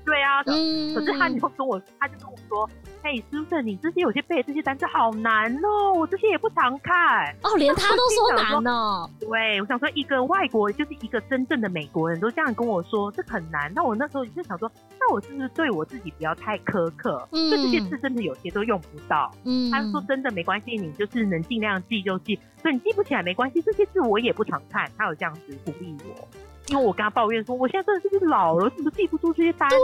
[0.06, 2.70] 对啊，嗯、可是他就跟我，他就跟我说。
[3.04, 9.08] 嘿，Susan，你这些有些背的这些单词好难哦，我这些也不常看哦，连他 都说难哦。
[9.20, 13.72] 对，我想说一个外国就是一个真正的美国人都这样跟我说，这很难。
[13.76, 17.28] 那我那时候就想说，那我是不是对我自己不要太苛刻？
[17.32, 19.32] 嗯，这些字真的有些都用不到。
[19.44, 24.90] 嗯，他说真的没关系，你就是能尽量记就记，所以你记不起来没关系，这些字我也不常看。
[24.98, 26.28] 他有这样子鼓励我。
[26.70, 29.76] 因为我跟他抱怨说，我现在真的是老了，是不是记不住这些单词？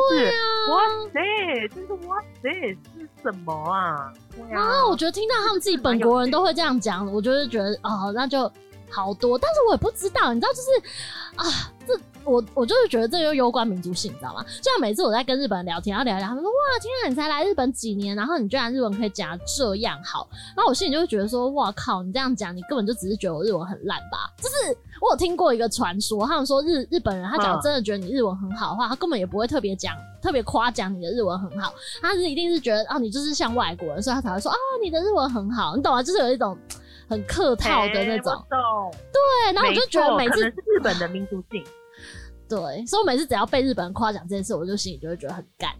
[0.71, 0.81] 哇
[1.13, 4.11] 塞，真是哇塞，是什么啊？
[4.35, 8.51] 对啊，我觉得听到他们自己本国人都会这样讲，我就是觉得哦，那就
[8.89, 9.37] 好多。
[9.37, 10.69] 但是我也不知道，你知道，就是
[11.35, 11.93] 啊，这。
[12.23, 14.43] 我我就是觉得这就攸关民族性，你知道吗？
[14.61, 24.29] 就像每次我在跟日本人聊天，然后聊一聊，他们说哇，天啊，你才来日本几年，然后你居然日文可以讲这样好，然后我心里就会觉得说，哇靠，你这样讲，你根本就只是觉得我日文很烂吧？
[24.37, 36.03] 就是我有听过一个传说，他们说日日本人他假如真的觉得你日文很好的话，他根本也不会特别讲，特别夸奖你的日文很好，他是一定是觉得啊，你就是像外国人，所以他才会说啊，你的日文很好，你懂吗？
[36.03, 36.57] 就是有一种
[37.09, 41.63] 很客套的那种，懂对，然后我就觉得每次是日本的民族性。
[42.51, 45.71] 对，所以我每次只要被日本人夸奖这件事，我就心里就会觉得很干。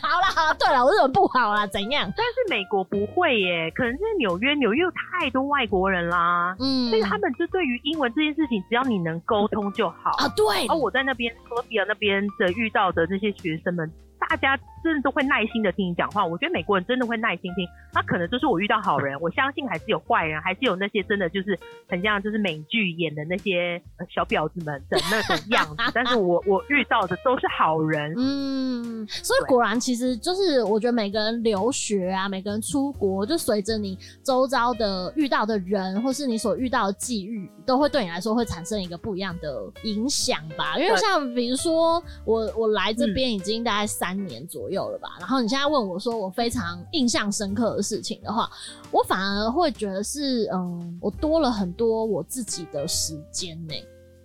[0.00, 2.10] 好了好啦，对了，我日本不好啦，怎样？
[2.16, 10.28] 但是美国不会耶，可能是纽约，纽约有太多外国人啦，嗯，所以他们就对于英文这件事情，只要你能沟通就好啊。
[10.36, 13.92] 对，而我在那边哥伦比亚那边的遇到的这些学生们。
[14.28, 17.66] 大家真的都会耐心的听你讲话，我觉得美国人真的会耐心听。
[17.92, 21.58] 那可能就是我遇到好人，我相信还是有坏人，还是有那些真的就是
[21.88, 23.80] 很像就是美剧演的那些
[24.14, 25.76] 小婊子们的那种样子。
[25.94, 40.78] 但是我我遇到的都是好人， 嗯，所以果然其实就是我觉得每个人留学啊，每个人出国，就随着你周遭的遇到的人，或是你所遇到的际遇，都会对你来说会产生一个不一样的影响吧。
[40.78, 44.13] 因为像比如说我我来这边已经大概三。
[44.14, 45.16] 年左右了吧。
[45.18, 48.50] 然后你现在问我说我非常印象深刻的事情的话，
[48.90, 53.74] 我反而会觉得是，嗯，我多了很多我自己的时间呢。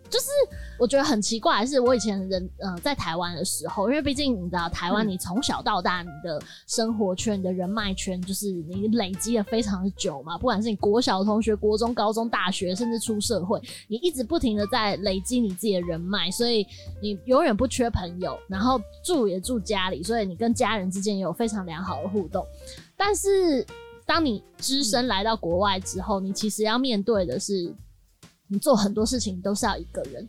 [0.10, 0.28] 就是
[0.80, 10.38] 我觉得很奇怪的是，我以前人呃在台湾的时候，因为毕竟你知道台湾，你从小到大你的生活圈、你的人脉圈，就是你累积了非常的久嘛。
[10.38, 16.66] 不管是你国小同学、国中、高中、大学，甚至出社会，你一直不停的在累积你自己的人脉，所以
[17.02, 18.38] 你永远不缺朋友。
[18.48, 22.46] 然后住也住家里，所以你跟家人之间也有非常良好的互动。
[22.98, 23.66] 但是
[24.06, 27.74] 当你只身来到国外之后，你其实要面对的是。
[28.50, 30.28] 你做很多事情都是要一个人，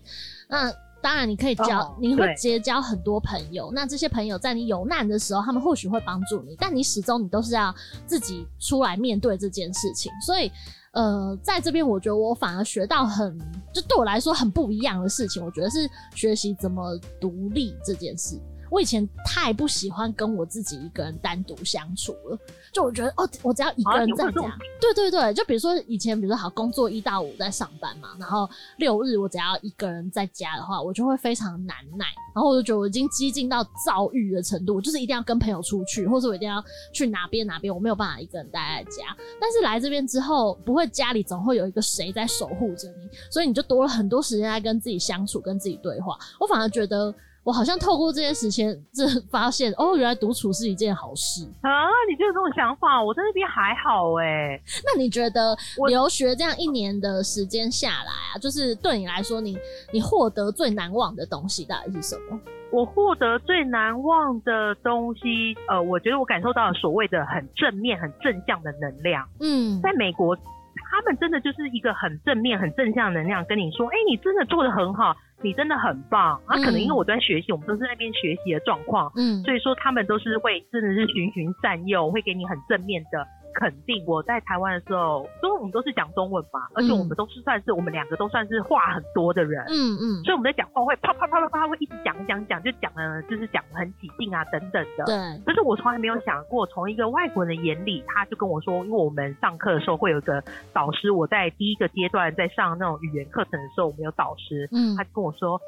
[0.48, 3.72] 那当然你可以交，oh, 你会结交很多朋友。
[3.72, 7.74] 那这些朋友在你有难的时候，他们或许会帮助你，但你始终你都是要
[8.06, 10.12] 自己出来面对这件事情。
[10.26, 10.52] 所以，
[10.92, 13.38] 呃，在这边我觉得我反而学到很，
[13.72, 15.42] 就对我来说很不一样的事情。
[15.42, 18.38] 我觉得是学习怎么独立这件事。
[18.70, 22.38] 我以前太不喜欢跟我自己一个人单独相处了，
[22.72, 39.16] 就我觉得哦，我只要一个人在家，对对对，就比如说以前，比如说好工作一到五在上班嘛，然后六日我只要一个人在家的话，我就会非常难耐，然后我就觉得我已经激进到躁郁的程度，就是一定要跟朋友出去，或者我一定要去哪边哪边，我没有办法一个人待在家。
[39.40, 46.16] 但是来这边之后，不会家里总会有一个谁在守护着你，所以你就多了很多时间来跟自己相处，跟自己对话。
[46.38, 47.12] 我反而觉得。
[47.42, 51.88] 我好像透过这些时间，这发现哦，原来独处是一件好事啊！
[52.09, 54.62] 你就有这种想法，我在那边还好哎、欸。
[54.85, 55.57] 那你觉得
[55.88, 59.59] 留学这样一年的时间下来啊，就是对你来说，你
[59.90, 62.38] 你获得最难忘的东西到底是什么？
[62.70, 69.26] 我获得最难忘的东西，呃，我觉得我感受到了所谓的很正面、很正向的能量。
[69.40, 75.16] 嗯，在美国，他们真的就是一个很正面、很正向能量，跟你说，哎、欸，你真的做的很好。
[75.42, 83.26] 你真的很棒，啊，可能因为我都在学习，嗯，我们都是在那边学习的状况，嗯，所以说他们都是会真的是循循善诱，会给你很正面的。
[83.54, 95.04] 肯定我在台湾的时候，因为我们都是讲中文嘛，而且我们都是算是、嗯、我们两个都算是话很多的人，嗯嗯，所以我们在讲话会啪啪啪啪啪会一直讲讲讲，就讲了就是讲得很起劲啊等等的。
[95.04, 95.14] 对。
[95.44, 105.60] 可是我从来没有想过，从一个外国人的眼里，他就跟我说，因为我们上课的时候会有一个导师，我在第一个阶段在上那种语言课程的时候，我们有导师，嗯，他就跟我说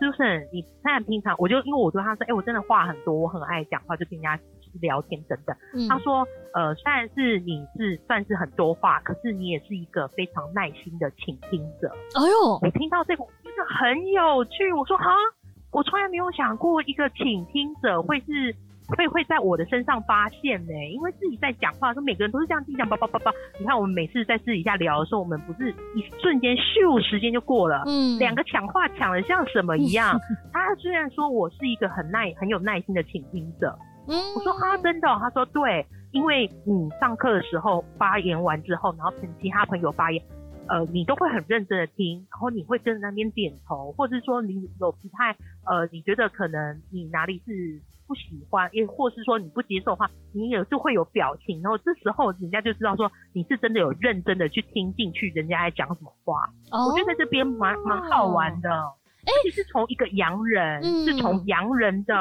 [0.00, 4.38] ，Susan，你看平常我就因为我对他说，哎、欸，我真的话很多，我很爱讲话，就跟人家。
[4.80, 11.88] 聊天等等，嗯、他说，呃，虽然是你是算是很多话，可是你也是一个非常耐心的倾听者。
[12.14, 14.72] 哎呦，我听到这个真的很有趣。
[14.72, 15.10] 我说哈，
[15.70, 18.54] 我从来没有想过一个倾听者会是
[18.86, 20.90] 会会在我的身上发现呢、欸。
[20.90, 23.32] 因为自己在讲话的时候，每个人都是这样，讲叭叭叭叭。
[23.58, 27.82] 你看我们每次在私底下聊的时候，我们不是一瞬间咻，时间就过了。
[27.86, 30.18] 嗯，两个抢话抢的像什么一样。
[30.52, 33.76] 他虽然说我是一个很耐很有耐心的倾听者。
[34.06, 35.08] 嗯，我说啊，真的？
[35.18, 40.22] 他说对，因为你上课的时候发言完之后，然后其他朋友发言，
[40.68, 45.32] 呃，你都会很认真的听，然后你会跟那边点头，或是说你有不太
[45.64, 56.50] 呃，你觉得可能你哪里是不喜欢，也或是说你不接受的话，你也是会有表情，然后这时候人家就知道说你是真的有认真的去听进去，人家在讲什么话。
[56.70, 58.68] 我觉得在这边蛮蛮好玩的，
[59.26, 62.14] 哎，其实从一个洋人，嗯、是从洋人的。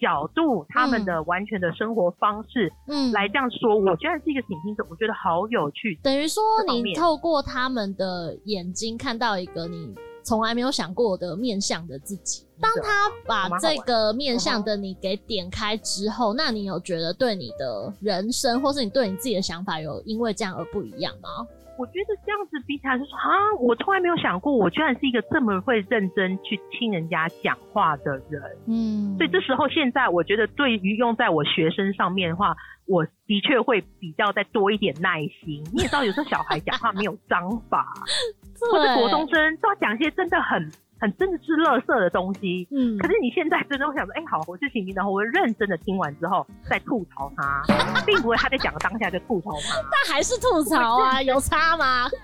[0.00, 5.98] 角度，他们的完全的生活方式，嗯，来这样说，我觉得是一个倾听者，我觉得好有趣。
[6.02, 6.42] 等于说，
[6.82, 12.44] 你透过他们的眼睛看到一个你从来没有想过的面向的自己。
[12.60, 21.46] 当他把这个面向的你给点开之后，那你有觉得对你的人生，或是你对你自己的想法，有因为这样而不一样吗？
[21.76, 23.28] 我觉得这样子比起来，就是说啊，
[23.60, 28.42] 我从来没有想过，我居然是一个这么会认真去听人家讲话的人。
[28.66, 32.56] 嗯，所以这时候现在，我觉得对于用在我学生上面的话，
[32.86, 35.64] 我的确会比较再多一点耐心。
[35.74, 37.84] 你也知道，有时候小孩讲话没有章法，
[38.70, 40.70] 或者国中生都要讲一些真的很。
[41.04, 47.62] 很真的是垃圾的东西，嗯，可是你现在真的会想说，哎、欸，好，我是倾听，然后我会认真的听完之后再吐槽他，
[48.06, 52.08] 并不会他在讲的当下就吐槽他，但还是吐槽啊，有差吗？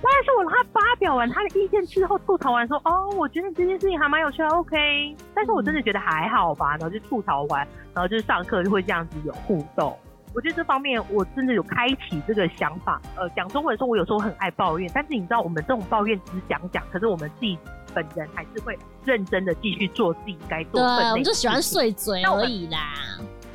[0.00, 9.94] 当然是我他发表完他的意见之后吐槽完说，哦，我觉得这件事情还蛮有趣的，OK，但是我真的觉得还好吧，然后就吐槽完，然后就是上课就会这样子有互动。
[10.34, 13.00] 我觉得这方面我真的有开启这个想法。
[13.16, 17.56] 呃，讲中文的时候，我有时候很爱抱怨，但是你知道，我们这种抱怨只是讲讲，可是我们自己
[17.94, 20.98] 本人还是会认真的继续做自己该做的。
[20.98, 22.94] 对，我们就喜欢碎嘴而已啦。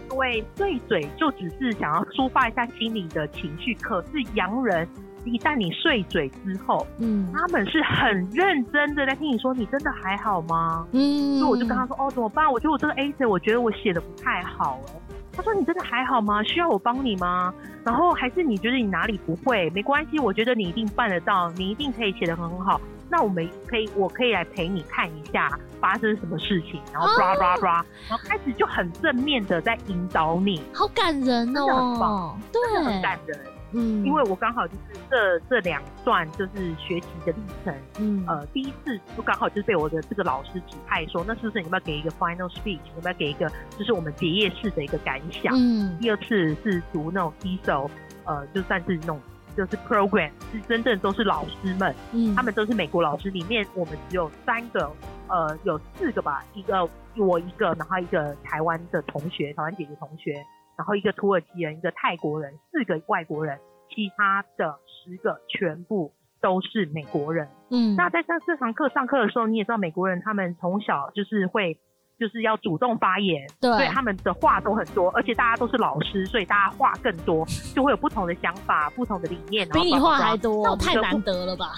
[0.09, 3.75] 对，碎嘴就只是想要抒发一下心里的情绪。
[3.75, 4.87] 可是洋人，
[5.25, 10.87] 一旦你碎嘴之后，嗯他们是很认真的在听你说，你真的还好吗？
[10.93, 12.49] 嗯，所以我就跟他说，哦，怎么办？
[12.49, 15.15] 我觉得我这个 essay，我觉得我写的不太好哎。
[15.39, 16.43] 他说，你真的还好吗？
[16.43, 17.53] 需要我帮你吗？
[17.85, 19.69] 然后还是你觉得你哪里不会？
[19.69, 22.81] 没关系，我觉得你一定办得到，你一定可以写得很好。
[23.09, 33.39] 那我们可以，我可以来陪你看一下发生什么事情，然后抓抓抓，然后开始就很正面的在引导你，好感人哦，真的很棒，对，真的很感人。
[33.71, 42.79] 嗯，因为我刚好就是这这两段就是学习的历程，嗯呃，第一次就刚好就是被我的这个老师指派说，那是不是你要不要给一个 final speech？
[42.83, 45.53] 你要不要给一个就是我们结业式的一个感想？
[45.55, 47.89] 嗯，第二次是读那种 TESOL，
[48.25, 49.19] 呃，就算是那种
[49.55, 54.91] 就是 program，是真正都是老师们，嗯，他们都是美国老师，里面我们只有三个，
[55.27, 60.43] 呃，有四个吧，一个我一个，然后一个台湾的同学，台湾姐姐同学。
[60.79, 63.59] 然后一个土耳其人，一个泰国人，四个外国人，
[63.89, 67.49] 其他的十个全部都是美国人。
[67.69, 71.77] 嗯，那在上这堂课上课的时候，你也知道美国人他们从小就是会
[72.17, 79.67] 就是要主动发言，对，所以他们的话都很多，而且大家都是老师，所以大家话更多，就会有不同的想法、不同的理念。
[79.71, 81.73] 比你话还多，太就难得了吧？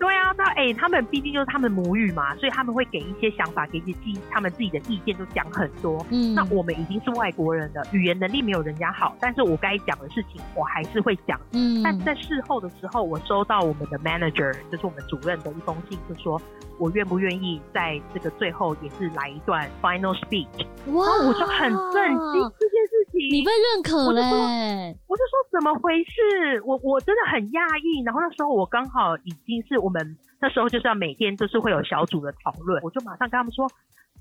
[0.00, 6.04] 对啊，那哎、欸，他们毕竟就是他们母语嘛，所以他们会给一些想法，给一些记他们自己的意见，就讲很多。
[6.10, 11.38] 嗯，那我们已经是外国人了，语言能力没有人家好，但是我该讲的事情我还是会讲。
[11.52, 16.40] 嗯，但在事后的时候，我收到我们的 manager，就是我们主任的一封信，就说
[16.78, 20.66] 我愿不愿意在这个最后也是来一段 final speech。
[20.94, 24.96] 哇，我就很震惊这件事情，你被认可嘞、欸！
[25.06, 26.62] 我就说怎么回事？
[26.64, 28.02] 我我真的很讶异。
[28.02, 33.68] 然后那时候我刚好已经是我们那时候就是要每天都是会有小组的讨论，我就马上跟他们说：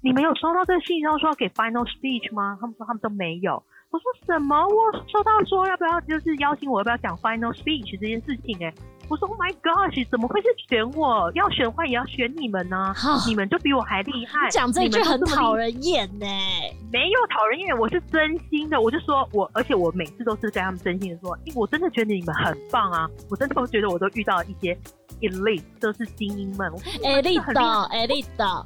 [0.01, 2.57] 你们有收到这个信，然后说要给 final speech 吗？
[2.59, 3.63] 他们说他们都没有。
[3.91, 4.55] 我说什么？
[4.67, 8.65] 我收到说要不要就是邀请我要不要讲 final speech 这件事情、欸？
[8.65, 8.73] 哎，
[9.09, 11.31] 我说 Oh my gosh，怎么会是选我？
[11.33, 12.93] 要选的话也要选你们呢？
[13.27, 14.47] 你们就比我还厉害。
[14.51, 16.71] 讲这句很讨人厌呢、欸。
[16.93, 18.79] 没有讨人厌，我是真心的。
[18.79, 23.09] 我就说我，而且我每次都是跟他们真心的说，因为我真的觉得你们很棒啊！
[23.27, 24.77] 我真的都觉得我都遇到一些
[25.21, 26.71] elite 都是精英们
[27.03, 28.65] ，elite 的 elite 的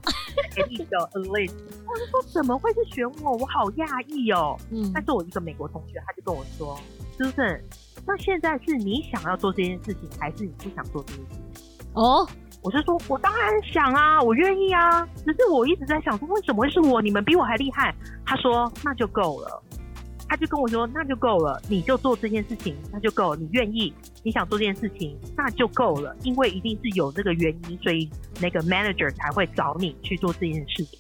[0.55, 1.51] elite 的 elite。
[1.87, 3.31] 我就说怎么会是选我？
[3.37, 4.57] 我好讶异哦。
[4.71, 6.79] 嗯，但是我一个美国同学他就跟我说
[7.17, 7.61] ，Susan，
[8.05, 11.87] 那现在是你想要做这件事情，还是你不想做这件事情？
[11.93, 12.27] 哦。
[12.61, 15.05] 我就说，我当然想啊，我愿意啊。
[15.25, 17.01] 只是我一直在想说，为什么会是我？
[17.01, 17.93] 你们比我还厉害。
[18.25, 19.61] 他说，那就够了。
[20.33, 23.39] 他就跟我说，那就够了，你就做这件事情，那就够了。
[23.39, 26.15] 你愿意，你想做这件事情，那就够了。
[26.23, 28.09] 因为一定是有这个原因，所以
[28.41, 30.99] 那个 manager 才会找你去做这件事情。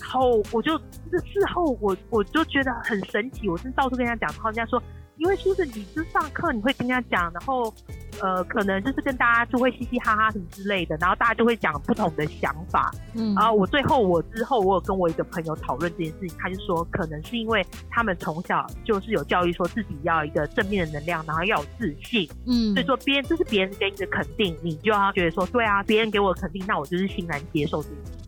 [0.00, 0.76] 然后我就
[1.08, 3.48] 这事后，我我就觉得很神奇。
[3.48, 4.82] 我是到处跟他讲，然后人家说，
[5.18, 7.72] 因为就是你是上课，你会跟人家讲，然后。
[8.20, 12.92] 呃，可能就是跟大家就会嘻嘻哈哈什么之类的，然后大家就会讲不同的想法。
[13.14, 22.28] 嗯，然后我最后我之后我有跟我一个朋友讨论这件事情，他就说可能是因为他们从小就是有教育说自己要一个正面的能量，然后要有自信。
[22.44, 28.27] 嗯，所以说别人这是别人给你的肯定，你就要觉得说对啊，别人给我肯定，那我就是欣然接受这件事情。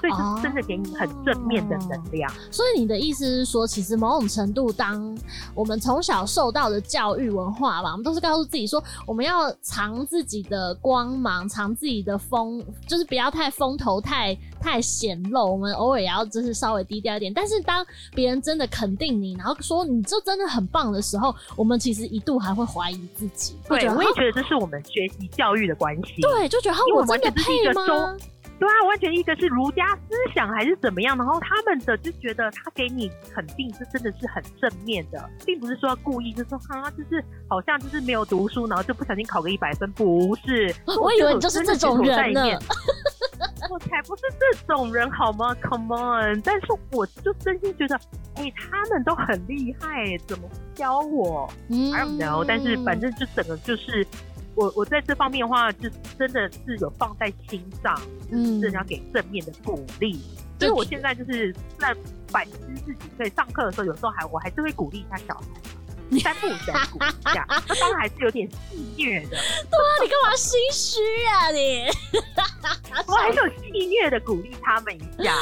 [0.00, 2.30] 所以是真的给你很正面的能量。
[2.30, 2.34] 哦。
[2.50, 5.16] 所以你的意思是说，其实某种程度，当
[5.54, 15.52] 我们从小受到的教育文化吧，我们都是告诉自己说，我们要藏自己的光芒，藏自己的风，就是不要太风头太太显露。
[15.52, 17.32] 我们偶尔也要就是稍微低调一点。
[17.32, 17.84] 但是当
[18.14, 23.56] 别人真的肯定你，然后说你就真的很棒的时候，我们其实一度还会怀疑自己。
[23.68, 26.22] 对，我也觉得这是我们学习教育的关系。
[26.22, 28.16] 对，就觉得我真的配吗？
[28.60, 40.74] 对啊，完全一个是儒家思想还是怎么样，然后他们的就觉得他给你肯定，这真的是很正面的，并不是说故意就说哈，就是好像就是没有读书，然后就不小心考个一百分，不是。
[41.00, 42.42] 我以为你就是这种人呢。
[43.70, 46.42] 我才不是这种人好吗？Come on！
[46.42, 47.96] 但是我就真心觉得，
[48.34, 52.44] 哎、欸，他们都很厉害，怎么教我、嗯、？I don't know。
[52.46, 54.06] 但是反正就整个就是。
[54.54, 55.88] 我我在这方面的话，就
[56.18, 57.98] 真的是有放在心上，
[58.30, 60.20] 嗯，真的要给正面的鼓励。
[60.58, 61.96] 所以我现在就是在
[62.28, 65.46] 反思自己，所以上课的时候，有时候还我还是会鼓励一下小孩，
[66.18, 67.46] 三不五时鼓励一下。
[67.68, 69.28] 那当然还是有点戏虐的。
[69.70, 71.86] 对啊，你干嘛心虚啊你？
[73.06, 75.34] 我还是有戏虐的鼓励他们一下。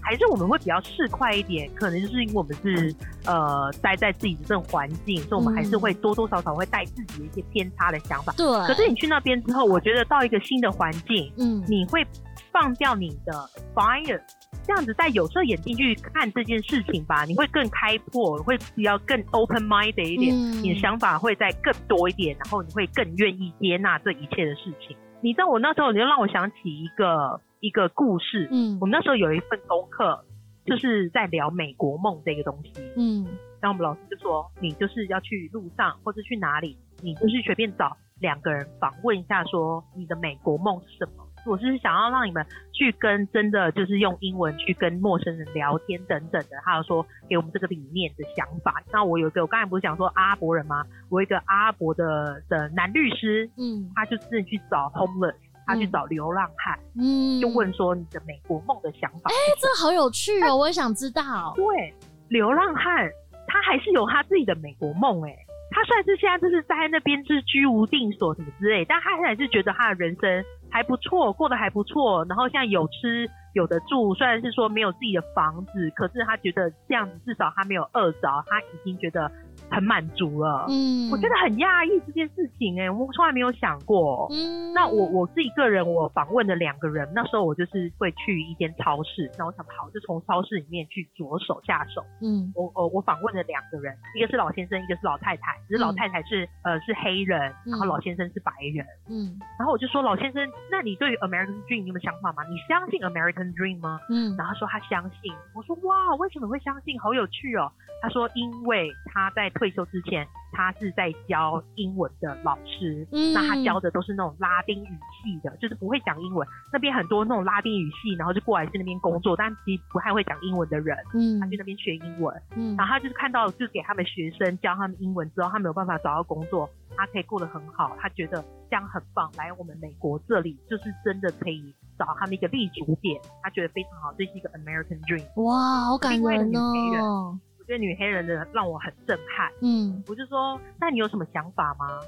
[0.00, 1.68] 还是我们会比较市侩一点？
[1.74, 8.32] 可能就是因为我们是呃待在自己的这种环境，所以我们还是会多多少少会带自己的一些偏差的想法。
[8.36, 8.46] 对。
[8.66, 12.06] 可是你去那边之后，我觉得到一个新的环境，嗯，你会
[12.52, 13.32] 放掉你的
[13.74, 14.20] fire，
[14.64, 24.96] 这样子戴有色眼镜去看这件事情吧，你会更开阔，会比较更 open minded 一点，嗯，你的想法会再更多一点，然后你会更愿意接纳这一切的事情。
[25.22, 28.48] 你知道我那时候，你就让我想起一个一个故事。
[28.50, 30.24] 嗯，我们那时候有一份功课，
[30.64, 32.72] 就是在聊美国梦这个东西。
[32.96, 33.24] 嗯，
[33.60, 41.25] 然后我们老师就说，你就是要去路上或者去哪里，你就是随便找两个人访问一下，说你的美国梦是什么。
[41.46, 48.82] 我是想要让你们去跟真的就是用英文去跟陌生人聊天等等的，还有说给我们这个理念的想法。
[48.92, 50.84] 那我有一个，我刚才不是讲说阿拉伯人吗？
[51.08, 55.34] 我一个阿拉伯的的男律师，嗯，他就是去找 homeless，
[55.66, 59.30] 他去找流浪汉，嗯，就问说你的美国梦的想法。
[59.30, 61.52] 哎、欸，这好有趣哦，我也想知道。
[61.54, 61.94] 对，
[62.28, 63.08] 流浪汉
[63.46, 65.36] 他还是有他自己的美国梦，哎，
[65.70, 70.44] 他虽然是现在就是在那边就是居无定所什么之类，但他还是觉得他的人生。
[70.70, 79.30] 还不错，过得还不错，然后现在有吃有的住，虽然是说没有自己的房子，可是他觉得这样子至少他没有饿着，他已经觉得。
[79.70, 102.44] 很满足了，嗯，我觉得很讶异这件事情，哎，我从来没有想过，嗯，那我我自己个人，我访问的两个人，那时候我就是会去一间超市，那我想好就从超市里面去着手下手，嗯，我我我访问了两个人，一个是老先生，一个是老太太，只是老太太是、嗯、呃是黑人，然后老先生是白人，嗯，然后我就说老先生，那你对于 American Dream 你有没有想法吗？
[102.48, 104.00] 你相信 American Dream 吗？
[104.08, 106.98] 嗯，然后他说他相信，我说哇，为什么会相信？
[107.00, 109.50] 好有趣哦，他说因为他在。
[109.58, 116.46] 退休之前，他是在教英文的老师，嗯，那他教的都是那种拉丁语系的，就是不会讲英文。
[116.72, 135.42] 那边很多那种拉丁语系，然后就过来去那边工作，但其实不太会讲英文的人，嗯，他去那边学英文，嗯，然后他就是看到，就是给他们学生教他们英文之后，他没有办法找到工作，他可以过得很好，他觉得这样很棒，来我们美国这里就是真的可以找他们一个立足点，他觉得非常好，这是一个 American Dream。
[135.42, 137.38] 哇，好感人哦。
[137.66, 142.00] 这个女黑人的让我很震撼，嗯，我就说，那你有什么想法吗？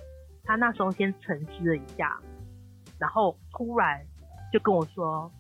[0.44, 2.18] 他那时候先沉思了一下，
[2.98, 4.00] 然后突然
[4.52, 5.30] 就跟我说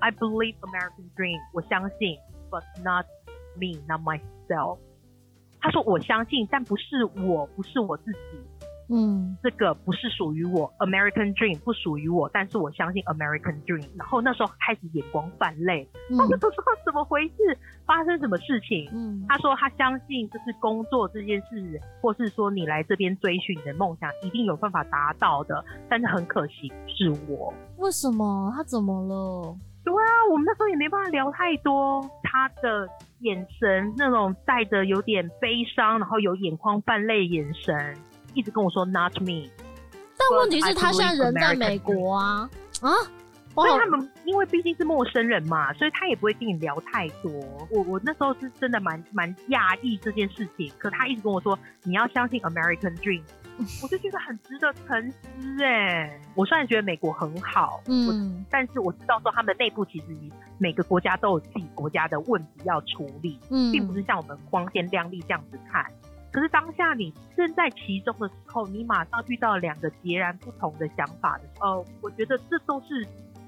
[0.00, 2.18] ，I believe American dream，我相信
[2.50, 3.06] ，but not
[3.54, 4.78] me, not myself。
[5.60, 8.18] 他说我相信，但不是我，不是我自己。
[8.92, 13.88] 嗯，这个不是属于我，American Dream 不属于我，但是我相信 American Dream。
[13.96, 18.90] 然后那时候开始眼光泛泪，他们都说怎么回事，发生什么事情？
[18.92, 25.64] 嗯，他说他相信就是工作这件事，或是说你来这边追寻你的梦想，一定有办法达到的。
[25.88, 28.52] 但是很可惜是我，为什么？
[28.54, 29.56] 他怎么了？
[29.84, 32.00] 对啊，我们那时候也没办法聊太多。
[32.22, 32.86] 他的
[33.20, 37.96] 眼神那种带着有点悲伤，然后有眼眶泛泪眼神。
[38.34, 39.48] 一直跟我说 not me，
[40.16, 42.48] 但问题是，他现在人在美国啊
[42.80, 42.90] 啊！
[43.54, 47.30] 所以他们因为毕竟是陌生人嘛，所以他也不会跟你聊太多。
[47.70, 53.22] 我我那时候是真的蛮蛮讶异这件事情，可他一直跟我说你要相信 American Dream，
[53.82, 56.18] 我就觉得很值得沉思哎。
[56.34, 60.06] 我虽然觉得美国很好，嗯，但是我知道说他们内部其实
[60.56, 65.84] 每个国家都有自己国家的问题要处理，嗯，并不是像我们光鲜亮丽这样子看。
[66.32, 73.04] 可是当下你身在其中的时候，你马上遇到两个截然不同的想法的时候，我觉得这都是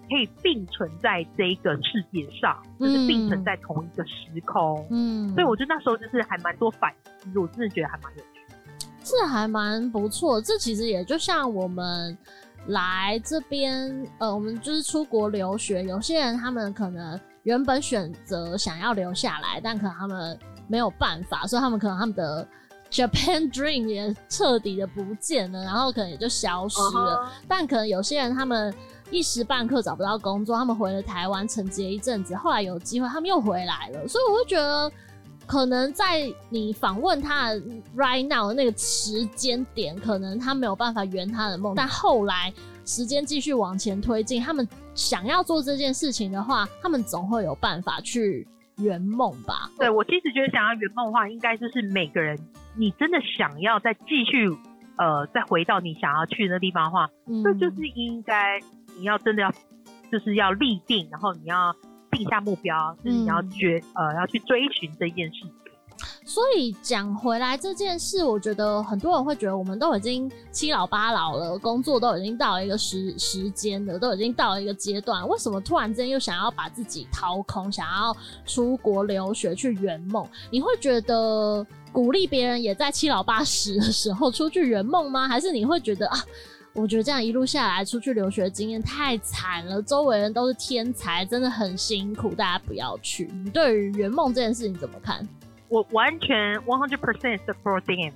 [0.07, 4.87] 可以并存在这一个世界上，就是并存在同一个时空。
[4.91, 10.39] 嗯，所以我觉得那时候就是还蛮多反思，我真的觉得还蛮有趣，这还蛮不错。
[10.39, 12.15] 这其实也就像我们
[12.67, 22.47] 来这边，呃，我们就是出国留学，有些人他们可能原本选择想要留下来，但可能他们没有办法，所以他们可能他们的。
[22.95, 27.17] Japan Dream 也彻底的不见了，然后可能也就消失了。
[27.17, 27.29] Uh -huh.
[27.49, 28.73] 但可能有些人他们
[29.11, 34.07] 一时半刻找不到工作，他们回了台湾沉寂一阵子，后来有机会他们又回来了。
[34.07, 34.89] 所以我会觉得，
[35.45, 37.61] 可能在你访问他的
[37.97, 41.75] right now 的那个时间点，可能他没有办法圆他的梦。
[41.75, 42.55] 但后来
[42.87, 48.47] 时间继续往前推进，他们想要做这件事情的话，他们总会有办法去。
[48.79, 52.39] 圆梦吧，对，我其实觉得想要圆梦的话，应该就是每个人，
[52.77, 54.49] 你真的想要再继续，
[54.97, 58.59] 呃，再回到你想要去的那地方的话，嗯，这就是应该
[58.99, 59.53] 你要真的要，
[60.11, 61.75] 就是要立定，然后你要
[62.11, 65.53] 定下目标，就是你要决，呃，要去追寻这件事情。
[66.25, 80.27] 所以讲回来这件事，我觉得很多人会觉得我们都已经七老八老了，工作都已经到了一个时时间了，都已经到了一个阶段，为什么突然间又想要把自己掏空，想要出国留学去圆梦？
[80.51, 85.29] 你会觉得鼓励别人也在七老八十的时候出去圆梦吗？
[85.29, 86.19] 还是你会觉得啊？
[86.73, 93.31] 我觉得这样一路下来，出去留学经验太惨了，周围人都是天才，真的很辛苦，大家不要去。
[93.45, 95.25] 你对于圆梦这件事情怎么看？
[95.70, 98.12] 我完全 one hundred percent support them。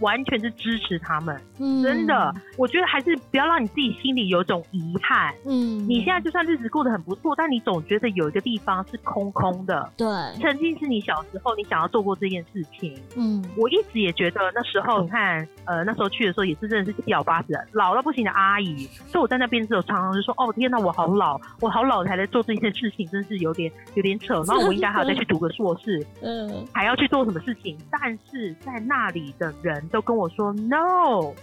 [0.00, 5.34] 完全是支持他们，嗯，真的，我觉得还是不要让你自己心里有种遗憾。
[5.46, 9.90] 嗯，你现在就算日子过得很不错，但你总觉得有一个地方是空空的。
[9.96, 10.06] 对，
[10.40, 12.98] 曾经是你小时候你想要做过这件事情。
[13.16, 18.88] 嗯，我一直也觉得那时候你看，呃，那时候去的时候也是真的是七老八十，老到不行的阿姨。
[19.06, 27.76] 所以我在那边时候常常就说：“哦，天哪，我好老，我好老才来做这件事情，真是有点有点扯。”然后我应该还要再去读个硕士， 嗯，还要去做什么事情？
[27.90, 29.52] 但是在那里的。
[29.62, 31.34] 人都跟我说 “no”，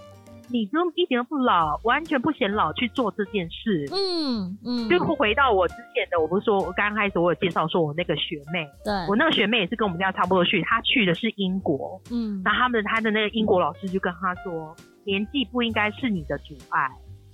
[0.49, 3.88] 你都一点都不老，完全不显老去做这件事。
[3.91, 16.89] 嗯嗯，就回到我之前的，我不是说我刚开始我有介绍说我那个学妹，对，我那个学妹也是跟我们家差不多去，她去的是英国，嗯，那他们他的那个英国老师就跟她说，年纪不应该是你的阻碍。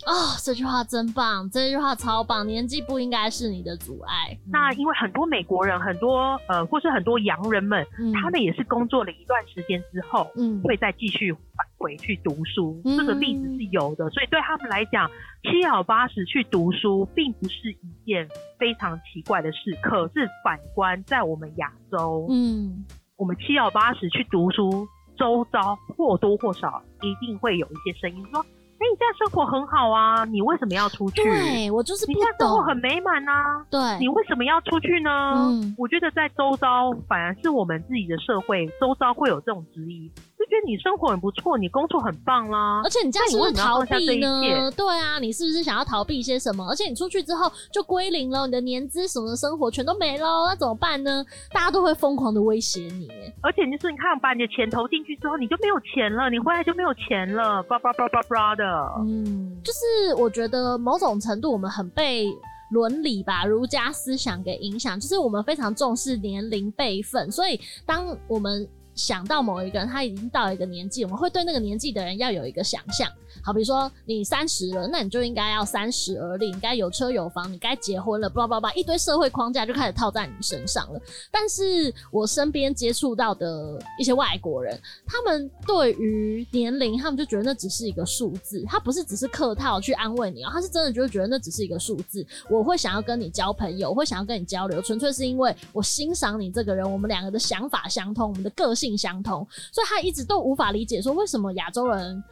[0.06, 2.46] 哦，这句话真棒，这句话超棒。
[2.46, 4.38] 年纪不应该是你的阻碍。
[4.46, 11.42] 嗯、那因为很多美国人，很多呃，或是很多洋人们，嗯、他们也是工作了一段时间之后，嗯，会再继续返
[11.78, 12.82] 回去读书。
[12.86, 15.10] 嗯、这个例子是有的，所以对他们来讲，
[15.44, 18.28] 七老八十去读书，并不是一件
[18.58, 19.78] 非常奇怪的事。
[19.82, 22.86] 可是反观在我们亚洲，嗯，
[23.18, 24.88] 我们七老八十去读书，
[25.18, 28.44] 周遭或多或少一定会有一些声音说。
[28.82, 31.22] 哎，你现在生活很好啊，你为什么要出去？
[31.22, 32.20] 对，我就是不懂。
[32.20, 35.10] 你现在生活很美满啊，对，你为什么要出去呢？
[35.36, 40.10] 嗯，我觉得在周遭反而是我们自己的社会，周遭会有这种质疑。
[40.52, 44.70] 就觉得你生活很不错，你工作很棒啦，而且你这样是不是逃避呢？
[44.76, 46.68] 对啊，你是不是想要逃避一些什么？
[46.68, 51.26] 而且你出去之后就归零了，你的年资什么的生活全都没了，那怎么办呢？
[51.54, 53.08] 大家都会疯狂的威胁你，
[53.42, 58.64] 而且就是你看，把你的钱投进去之后，你就没有钱了，你回来就没有钱了，叭叭叭叭叭的。
[59.08, 62.28] 嗯，就是我觉得某种程度我们很被
[62.72, 68.68] 伦理吧、儒家思想给影响，就是我们非常重视年龄辈分，所以当我们。
[68.96, 73.10] 想到某一个人，他已经到一个年纪，我们会对那个年纪的人要有一个想象。
[73.44, 81.00] 好，比如说你三十了，那你就应该要三十而立，你该有车有房，你该结婚了，叭叭叭，一堆社会框架就开始套在你身上了。
[81.32, 92.26] 但是我身边接触到的一些外国人，他们对于年龄，他们就觉得那只是一个数字，他不是只是客套去安慰你啊，他是真的就觉得那只是一个数字。
[92.50, 102.24] 我会想要跟你交朋友，会想要跟你交流，纯粹是因为我欣赏你这个人，我们两个的想法相通，我们的个性相同，所以他一直都无法理解说为什么亚洲人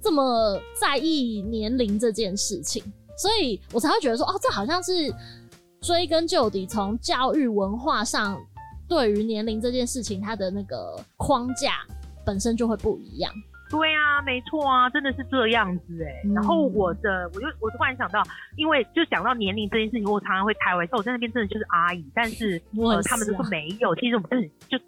[0.00, 2.82] 这么在意年龄这件事情，
[3.16, 4.92] 所以我才会觉得说，哦，这好像是
[5.80, 8.40] 追根究底，从教育文化上
[8.88, 11.84] 对于年龄这件事情，它的那个框架
[12.24, 13.32] 本身就会不一样。
[13.70, 16.22] 对啊，没错啊，真的是这样子哎。
[16.24, 18.22] 嗯、然后我的，我就我突然想到，
[18.56, 24.78] 因为就讲到年龄这件事情，我常常会开玩笑，我在那边真的就是阿姨，但是，是、啊呃、他们都说没有，其实我们真的就。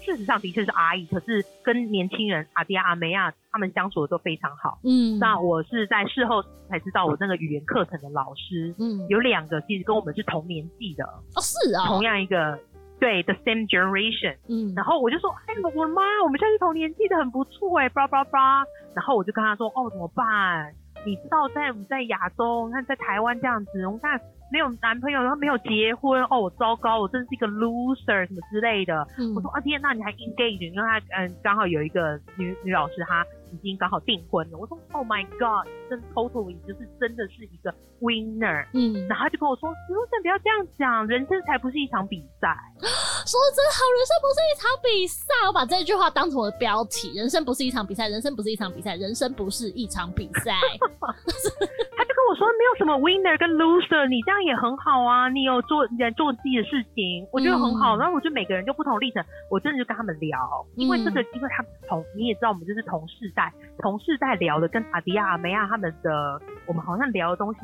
[0.00, 4.78] 事实上的确是阿姨，可是跟年轻人阿迪亚、阿梅亚他们相处的都非常好。
[4.84, 11.04] 嗯，那我是在事后才知道，我那个语言课程的老师，嗯，有两个其实跟我们是同年纪的。
[11.04, 12.58] 哦，是啊，同样一个，
[12.98, 14.36] 对，the same generation。
[14.48, 18.64] 嗯，然后我就说，哎，我的妈，我们现在是同年纪的，很不错哎，叭叭叭。
[18.94, 20.72] 然后我就跟他说，哦，怎么办？
[21.04, 24.20] 你知道在我们在亚洲，你看在台湾这样子，我们看。
[24.50, 29.06] 没有男朋友，然后没有结婚，哦，我糟糕，我真是一个 loser 什么之类的。
[29.18, 30.72] 嗯、我说啊天，那你还 engage？
[30.72, 34.58] 因为他嗯刚好有一个女女老师，她已经刚好订婚了。
[34.58, 38.66] 我说 Oh my God，真 totally 就是真的是一个 winner。
[38.72, 42.48] 嗯，然后他就跟我说，不要不要这样讲，人生才不是一场比赛。
[43.28, 45.26] 说的真好，人生不是一场比赛。
[45.46, 50.56] 我把这句话当成我的标题：人生不是一场比赛，人生不是一场比赛，人生不是一场比赛。
[52.28, 55.30] 我说，没有什么 winner 跟 loser，你这样也很好啊。
[55.30, 57.96] 你有做你在做自己的事情，我觉得很好。
[57.96, 60.38] 嗯、然后我觉得每个人就不同历程，我真的就跟他们聊，
[60.76, 66.38] 因为这个，因为他们同你也知道，我们就是同世代，同世代聊的，跟阿迪亚、阿梅亚他们的，
[66.68, 67.60] 我们好像聊的东西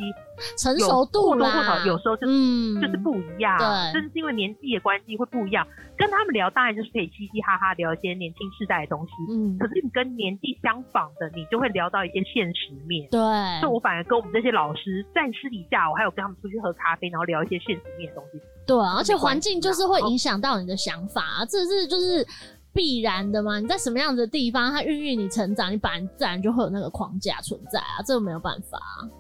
[0.59, 5.67] 成熟度啦，或多或少有时候就是、嗯、就是不一样，对，就是因为年纪的关系会不一样。
[5.97, 9.13] 跟他们聊，当然就是可以嘻嘻哈哈聊一些年轻世代的东西。
[9.31, 13.09] 嗯，可是你跟年纪相仿的，你就会聊到一些现实面。
[13.11, 13.21] 对，
[13.61, 18.41] 所以我反而跟我们这些老师在私底下，我还有跟他们出去喝咖啡，然后聊一些现实面的东西。
[18.67, 22.27] 对，而且环境就是会影响到你的想法，这是就是
[22.75, 23.61] 必然的吗？
[23.61, 28.79] 你在什么样子的地方，它孕育你成长，你本来自然就会有那个框架存在啊，这个没有办法。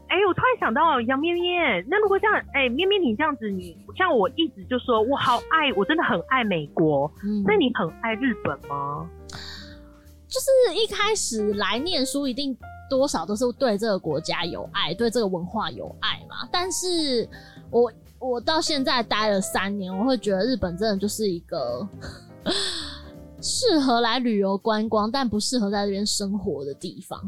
[0.08, 9.08] 哎、欸，我突然想到杨咩咩，那如果这样，哎、欸，咩咩你这样子，你像我一直就说我好爱，我真的很爱美国，嗯，那你很爱日本吗？
[10.26, 12.56] 就是一开始来念书，一定
[12.90, 16.48] 多少都是对这个国家有爱，对这个文化有爱嘛。
[16.50, 17.28] 但是
[17.70, 21.86] 我我到现在待了三年，我会觉得日本真的就是一个
[23.44, 27.20] 适合来旅游观光，但不适合在这边生活的地方。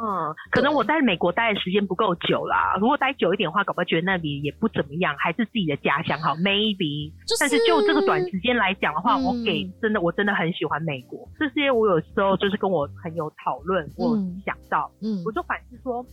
[0.00, 2.76] 嗯，可能我在美国待的时间不够久啦。
[2.80, 6.36] 如果待久一点的话，搞不好觉得那里也不怎么样，还是自己的家乡好。
[6.36, 11.28] Maybe，、就是、但是就这个短时间来讲的话，嗯、我给真的我真的很喜欢美国。
[11.36, 14.16] 这些我有时候就是跟我朋友讨论，我
[14.46, 16.06] 想到，嗯，我就反思说。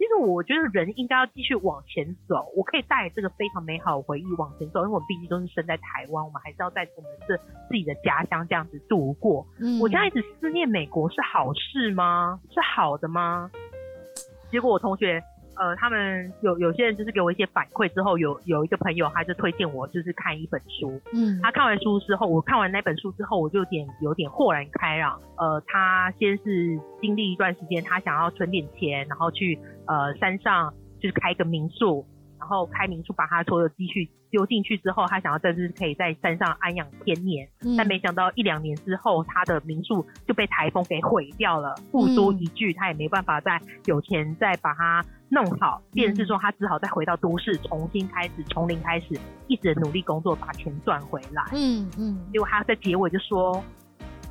[0.00, 7.36] 其实我觉得人应该要继续往前走，我可以带这个非常美好的回忆往前走，因为我们毕竟都是生在台湾，我们还是要在我们这
[7.68, 9.46] 自己的家乡这样子度过。
[9.58, 12.40] 嗯，我这样一直思念美国是好事吗？
[12.50, 13.50] 是好的吗？
[14.50, 15.22] 结果我同学。
[15.60, 25.20] 呃，他们有有些人就是给我一些反馈之后，有有一个朋友他就推荐我就是看一本书，嗯，他看完书之后，我看完那本书之后，我就有点有点豁然开朗。
[25.36, 32.06] 呃，他先是经历一段时间，他想要存点钱，然后去呃山上就是开一个民宿。
[32.38, 51.42] 然后开民宿，把他所有积蓄丢进去之后，他想要在这可以在山上安养天年，嗯，但没想到一两年之后，他的民宿就被台风给毁掉了，付诸一炬，他也没办法再有钱再把它弄好，变成是说他只好再回到都市，重新开始，从零开始，一直努力工作把钱赚回来。
[51.52, 53.62] 嗯嗯，结果他在结尾就说。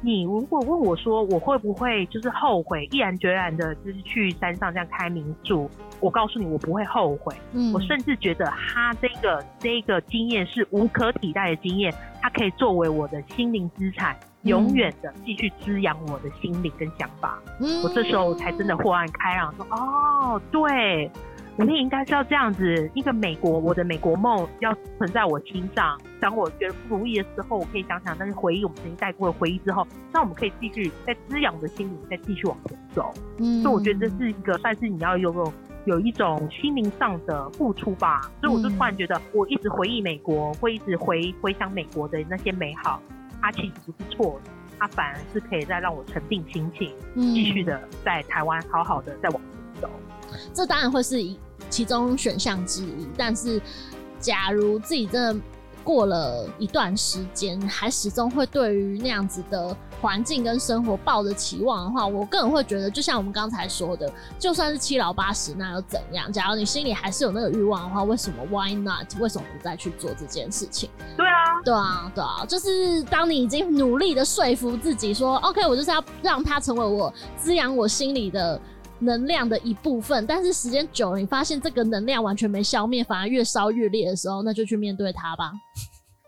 [0.01, 5.69] 你如果问我说我会不会就是后悔，毅然决然的就是去山上这样开民宿，
[5.99, 7.35] 我告诉你，我不会后悔。
[7.51, 14.17] 嗯，我甚至觉得他这个这个经验是无可替代的经验，它可以作为我的心灵资产，
[14.49, 17.39] 永远的继续滋养我的心灵跟想法。
[17.61, 21.09] 嗯，我这时候才真的豁然开朗，说哦，对。
[21.57, 25.99] 我们应该是要这样子，一个美国，我的美国梦要存在我心上。
[26.17, 33.13] 当我觉得不如意的时候，我可以想想那些回忆，我们曾经带过的回忆之后，那我们可以继续在滋养的心灵再继续往前走。
[33.39, 38.21] 嗯，所以我觉得这是一个算是你要有有有一种心灵上的付出吧。
[38.39, 43.01] 所以我就突然觉得，我一直回忆美国，会一直回回想美国的那些美好，
[43.41, 49.89] 它其实不是错的，它反而是可以再让我沉定心情，继续的在台湾好好的再往前走。
[50.53, 51.39] 这当然会是一。
[51.69, 53.61] 其中选项之一，但是
[54.19, 55.43] 假如自己真的
[55.89, 66.31] 过了一段时间，还始终会对于那样子的环境跟生活抱着期望的话，我个人会觉得，就像我们刚才说的，就算是七老八十，那又怎样？
[66.31, 69.07] 假如你心里还是有那个欲望的话，为什么 Why not？
[69.19, 70.91] 为什么不再去做这件事情？
[71.17, 78.61] 对啊，对啊，对啊，就是当你已经努力的说服自己说，OK，我就是要让它成为我滋养我心里的。
[78.99, 85.51] 能量的一部分，但是时间久了，你发现这个能量完全没消灭，反而越烧越烈的时候，那就去面对它吧。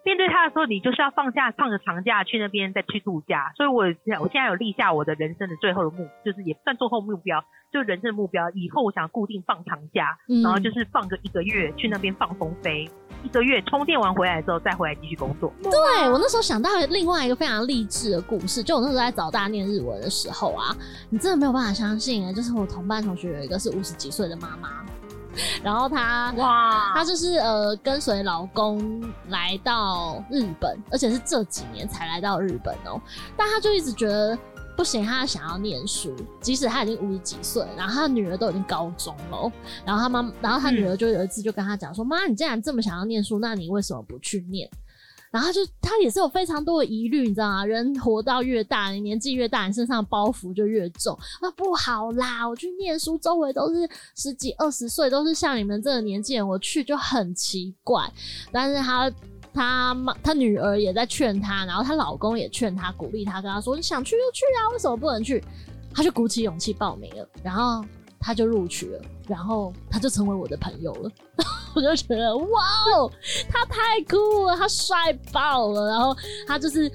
[0.03, 3.51] 面对他的时候，你就是要放假，放个长假去那边再去度假。
[3.55, 8.49] 所以我现我现在有立下我的人生的最后的目，就是也算最后目标，就人生的目标。
[8.51, 12.89] 以后我想固定放长假，嗯、然后就是放个一个月去那边放风飞。
[13.23, 15.53] 一个月充电完回来之后，再回来继续工作。
[15.61, 15.71] 对，
[16.09, 20.75] 我那时候想到另外一个非常励志的故事，就我那时候在早大念日文的时候啊，
[21.11, 24.83] 你真的没有办法相信啊，就是我同班同学有一个是五十几岁的妈妈，
[25.63, 33.01] 然后她哇，她就是呃跟随老公来到日本，而且是这几年才来到日本哦，
[33.37, 34.37] 但她就一直觉得。
[34.73, 39.51] 不行，她想要念书，即使她已经五十几岁，然后她女儿都已经高中了，
[39.85, 44.67] 然后她妈，然后她女儿就有一次就跟她讲说：“妈、嗯，你既然这么想要念书，那你为什么不去念？”
[45.31, 47.65] 然后就他也是有非常多的疑虑，你知道吗？
[47.65, 51.17] 人活到越大，你年纪越大，你身上的包袱就越重。
[51.41, 58.11] 那不好啦，我去念书，周围都是十几二十岁，都是像你们这个年纪人，我去就很奇怪。
[58.51, 59.11] 但是他。
[59.53, 65.43] 他妈，他女儿也在劝他，然后她老公也劝他，鼓励他，跟他说：“你想去就去啊，为什么不能去？”
[65.93, 67.83] 他就鼓起勇气报名了，然后
[68.21, 71.11] 他就录取了，然后他就成为我的朋友了。
[71.75, 72.63] 我就觉得哇
[72.95, 73.11] 哦，
[73.49, 75.89] 他太酷了，他帅爆了。
[75.89, 76.15] 然后
[76.47, 76.89] 他就是，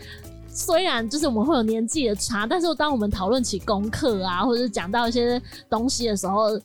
[0.49, 6.59] 虽然就是我们会有年纪的差，但是当我们讨论起功课啊，或者是讲到一些东西的时候。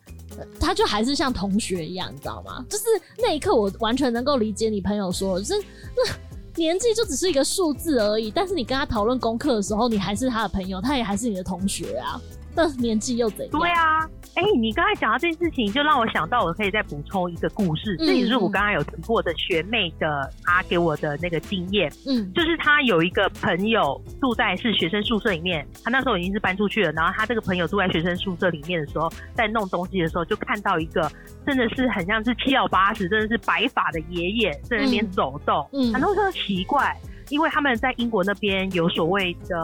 [0.61, 2.65] 他就还是像同学一样，你知道吗？
[2.69, 2.85] 就是
[3.17, 5.61] 那一刻，我完全能够理解你朋友说，就是
[5.93, 6.13] 那
[6.55, 8.31] 年纪就只是一个数字而已。
[8.31, 12.19] 但是你跟他讨论功课的时候，你还是他的朋友，他也还是你的同学啊。
[12.55, 13.59] 但是年纪又怎样？
[13.59, 14.03] 对啊，
[14.35, 17.95] 哎、欸，你刚才讲到这件事情，就让我想到，我可以再补充一个故事。
[17.97, 21.91] 这、嗯、也是我刚刚有提过的学妹的，她给我的那个经验。
[22.07, 26.91] 嗯，就是她有一个朋友住在是学生宿舍里面，她那时候已经是搬出去了。
[26.91, 31.11] 然后她这个朋友住在学生宿舍里面的时候，在弄东西的时候，就看到一个
[31.45, 35.67] 真的是很像是七老八十，真的是白发的爷爷在那边走动。
[35.73, 36.95] 嗯，很多时候奇怪。
[37.31, 39.57] 因为他们在英国那边有所谓的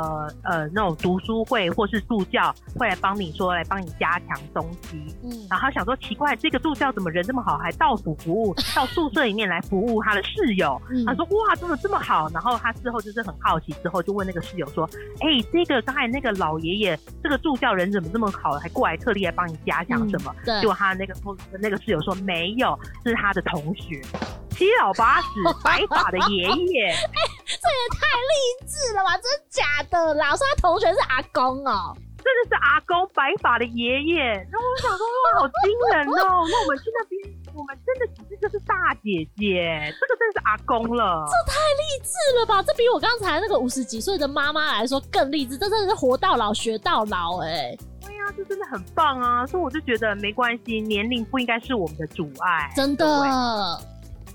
[0.43, 10.81] 呃那种读书会或是助教会来帮你说来帮你加强东西，嗯，然后他想说奇怪，这个助教怎么人这么好，还到府服务， 到宿舍里面来服务他的室友。
[10.89, 12.29] 嗯、他说哇，怎么这么好？
[12.33, 14.89] 然后他事后就是很好奇，之后就问那个室友说，
[15.19, 20.33] 哎、欸，这个刚才那个老爷爷，这个助教人怎么这么好，还过来特地来帮你加强什么？
[20.39, 21.13] 嗯、对，结果他那个
[21.59, 24.01] 那个室友说没有，这是他的同学。
[24.57, 25.27] 七老八十
[25.63, 29.13] 白发的爷爷，哎、欸，这也太励志了吧！
[29.17, 30.31] 真的假的啦？
[30.31, 34.23] 我说他同学是阿公哦、喔，真的是阿公白发的爷爷。
[34.23, 36.47] 然后我想说，哇，好惊人哦、喔！
[36.49, 37.21] 那我们去那边，
[37.53, 41.23] 我们真的只是就是大姐姐，这个真的是阿公了。
[41.27, 42.63] 这太励志了吧！
[42.63, 45.55] 这比我刚才那个五十几岁的妈妈来说更励志。
[45.55, 47.77] 这真的是活到老学到老、欸，哎。
[48.01, 49.45] 对呀，这真的很棒啊！
[49.45, 53.05] 所以我就觉得没关系，年龄不应该是我们的阻碍，真的。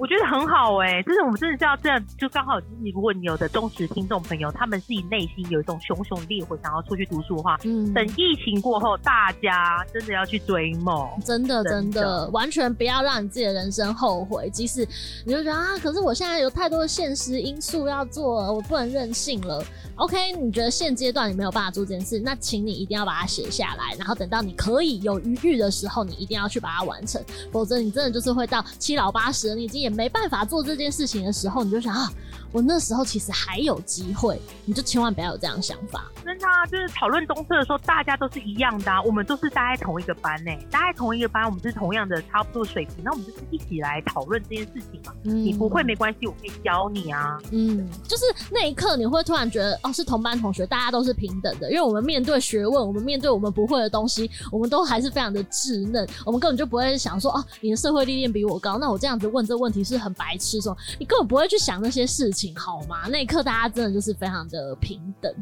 [0.03, 14.51] 我觉得很好哎、欸，就是我们真的是要这样，就刚好就是如果你有的忠实听众朋友，他们自己内心有一种熊熊烈火，想要出去读书的话，嗯，等疫情过后，大家真的要去追梦，真的真的，真的完全不要让你自己的人生后悔。
[14.51, 14.85] 即使
[15.25, 19.65] 你就觉得啊，可是我现在有太多的现实因素要做，我不能任性了。
[19.97, 27.23] OK，你觉得现阶段你没有办法做这件事，那请你一定要把它写下来，然后等到你可以有余裕的时候，你一定要去把它完成，
[27.53, 32.11] 否则你真的就是会到七老八十，你已经也没办法做这件事情的时候，你就想啊。
[32.53, 36.05] 我那时候其实还有机会，你就千万不要有这样的想法。
[36.25, 45.13] 真的啊，就是讨论东西的时候，大家都是一样的啊，我们都是待在同一个班呢，待在同一个班，我们是同样的差不多水平，那我们就是一起来讨论这件事情嘛。
[45.25, 47.39] 嗯，你不会没关系，我可以教你啊。
[47.51, 63.03] 嗯，就是那一刻你会突然觉得，哦，是同班同学，大家都是平等的，因为我们面对学问，我们面对我们不会的东西，我们都还是非常的稚嫩，我们根本就不会想说，哦，你的社会历练比我高，那我这样子问这个问题是很白痴，说你根本不会去想那些事情，好吗？
[63.11, 65.33] 那一刻，大家真的就是非常的平等，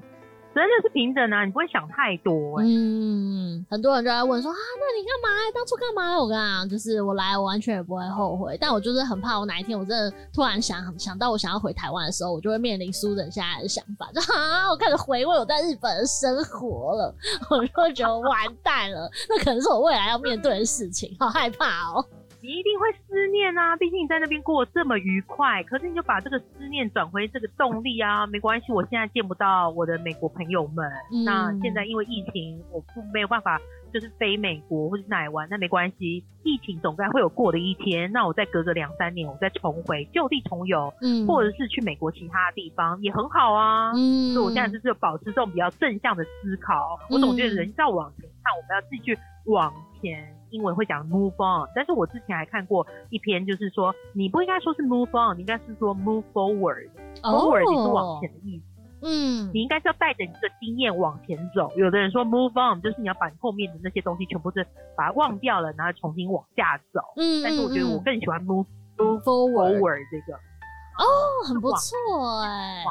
[0.53, 1.45] 真的是平等啊！
[1.45, 2.65] 你不会想太多，欸。
[2.67, 5.29] 嗯，很多人就在问说啊，那你干嘛？
[5.55, 6.19] 当初干嘛？
[6.21, 8.59] 我跟你讲，就是我来，我完全也不会后悔。
[8.61, 17.15] 但我就是很怕，我哪一天我真的突然想想到我想要回台湾的时候，我就会面临苏人现在的想法，就啊，我开始回味我在日本的生活了，
[17.49, 22.20] 我就觉得完蛋了，那可能是我未来要面对的事情，好害怕哦，喔。
[22.43, 25.63] 你一定会思念啊，毕竟你在那边过得这么愉快。
[25.65, 30.91] 可是你就把这个思念转回这个动力啊，没关系，我现在见不到我的美国朋友们。
[31.13, 33.61] 嗯、那现在因为疫情，我不没有办法
[33.93, 38.11] 就是飞美国或者哪里玩，那没关系，疫情总该会有过的一天。
[38.11, 43.93] 那我再隔个两三年，我再重回就地重游，嗯，或者是去美国其他地方也很好啊。
[43.95, 46.99] 嗯，所以我现在就是保持这种比较正向的思考。
[47.11, 49.71] 嗯、我总觉得人要往前看，我们要继续往
[50.01, 50.40] 前。
[50.51, 56.89] 英文会讲 move on，但是我之前还看过一篇，就是说你不应该说是 move on，你应该是说 move forward。
[57.23, 58.65] forward 你是往前的意思。
[59.03, 61.73] 嗯，你应该是要带着你的经验往前走。
[61.75, 67.01] 有的人说 move on 就是你要把你后面的那些东西全部是把它忘掉了，然后重新往下走。
[67.17, 68.67] 嗯，但是我觉得我更喜欢 move
[68.99, 70.37] move forward 这个。
[70.37, 71.05] 哦，
[71.49, 72.85] 很不错哎。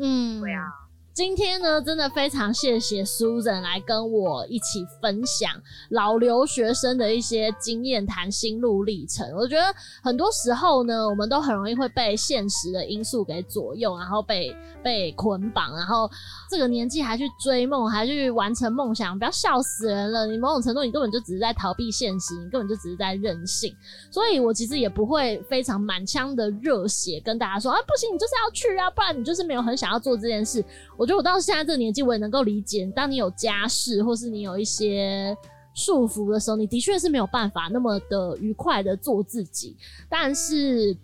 [0.00, 0.66] 嗯，对啊。
[1.12, 5.50] 今天呢，真的非常谢谢苏珍来跟我一起分享
[5.90, 9.28] 老留学生的一些经验谈心路历程。
[9.34, 9.62] 我觉得
[10.04, 16.08] 很多时候呢，我们都很容易会被现实的因素给左右，然后被被捆绑，然后
[16.48, 20.26] 这个年纪还去追梦，还去完成梦想，不要笑死人了。
[20.28, 23.74] 你某种程度，你根本就只是在逃避现实，你根本就只是在任性。
[24.12, 30.64] 所以我其实也不会非常满腔的热血跟大家说啊，不行，你就是要去啊，不然你就是没有很想要做这件事。
[31.00, 35.34] 我觉得我到现在这个年纪，我也能够理解，当你有家室或是你有一些
[35.74, 39.74] 束缚的时候，你的确是没有办法那么的愉快的做自己。
[40.10, 40.94] 但是，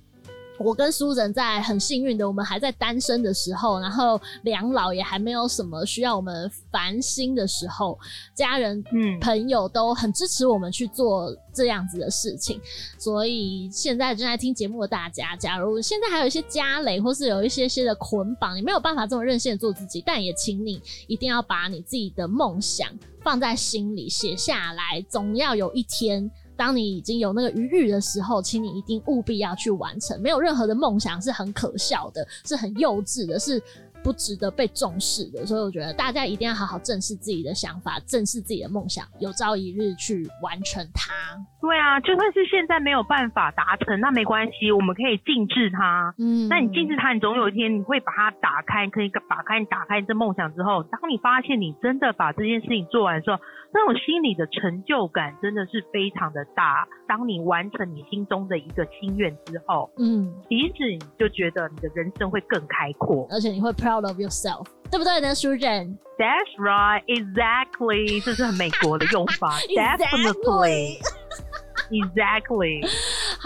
[0.58, 7.98] 我跟苏人在很幸运的，我们还在单身的时候，然后两老也还没有什么需要我们烦心的时候，
[8.34, 12.60] 家人、嗯，朋友都很支持我们去做这样子的事情。
[12.98, 22.88] 所以现在正在听节目的大家，假如现在还有一些家累，或是有一些些的捆绑，你没有办法这么任性的做自己，但也请你一定要把你自己的梦想
[23.22, 26.30] 放在心里，写下来，总要有一天。
[26.56, 30.20] 当你已经有那个余裕的时候，请你一定务必要去完成。
[30.20, 33.62] 没有任何的梦想是很可笑的，是很幼稚的，是
[34.02, 35.44] 不值得被重视的。
[35.44, 41.12] 所以我觉得大家一定要好好正视自己的想法，正视自己的梦想，有朝一日去完成它。
[41.60, 46.14] 对啊，就算是现在没有办法达成，那没关系，我们可以静置它。
[46.16, 53.38] 嗯，那你静置它，你总有一天你会把它打开，可以打开你打开这梦想之后，当你发现你真的把这件事情做完的时候，
[53.72, 56.86] 那种心里的成就感真的是非常的大。
[57.06, 65.96] 当你完成你心中的一个心愿之后，嗯，其实你就觉得你的人生会更开阔，而且你会 proud of yourself，对不对呢，Susan?
[66.18, 70.98] That's right, exactly，这是很美国的用法， Definitely。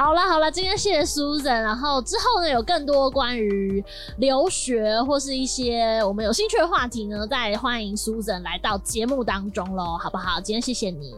[0.01, 3.85] 好了好了，今天谢谢 Susan，然后之后呢，有更多关于
[4.17, 10.41] 留学或是一些我们有兴趣的话题呢，再欢迎 Susan 来到节目当中喽，好不好？
[10.41, 11.15] 今天谢谢你。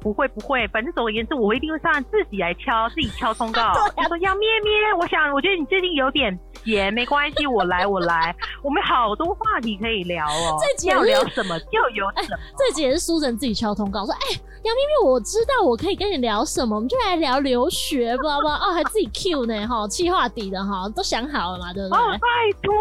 [0.00, 3.60] 不会不会，反正总而言之，我一定会上来自己来敲，自己敲通告。
[3.94, 10.58] 他说要咩咩，我想，我觉得你最近有点闲，没关系，我来我来，我们好多话题可以聊哦。
[10.84, 12.36] 要聊什么就有什么。
[12.58, 14.40] 这集也是苏神自己敲通告说，哎。
[14.64, 18.46] 杨咪咪，我知道我可以跟你聊什么，我们就来聊留学，不知道不？
[18.46, 21.98] 哦，还自己 Q 呢，哈，企划底的哈，都想好了嘛，对不对？
[21.98, 22.28] 哦，拜
[22.62, 22.74] 托，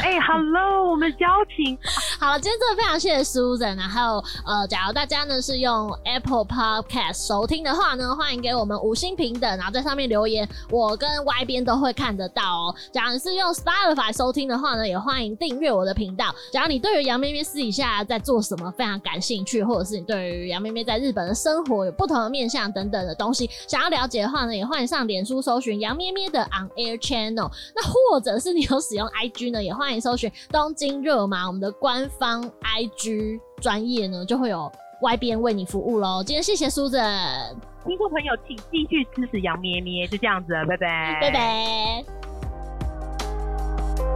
[0.00, 1.78] 哎、欸、，Hello，我们交情。
[2.18, 12.74] 好了，今天真的非常谢谢 Susan，然后呃，假如大家呢是用 Apple Podcast 收听的话呢，欢迎给我们五星平等，然后在上面留言，我跟 Y 边都会看得到哦。
[12.90, 16.34] 假如是用 Spotify 收听的话呢，也欢迎订阅我的频道。
[16.52, 27.50] 假如你对于杨咩咩私底下在做什么非常感兴趣，或者是你对于杨咩咩在日本的生活有不同的面向等等的东西，想要了解的话呢，也欢迎上脸书搜寻杨咩咩的 On Air Channel。
[27.74, 36.22] 那或者是你有使用 IG 呢，也欢迎搜寻东京热麻，我们的官方 IG 专业呢，就会有 Y 编为你服务喽。
[36.24, 37.54] 今天谢谢 Susan，
[37.86, 42.27] 听众朋友请继续支持杨咩咩，就这样子了，拜拜，拜拜。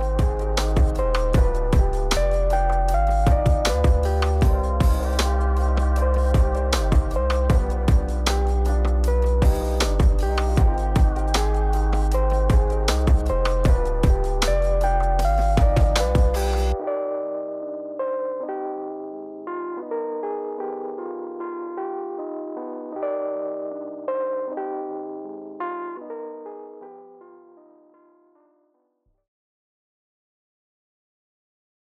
[0.02, 0.31] Thank you.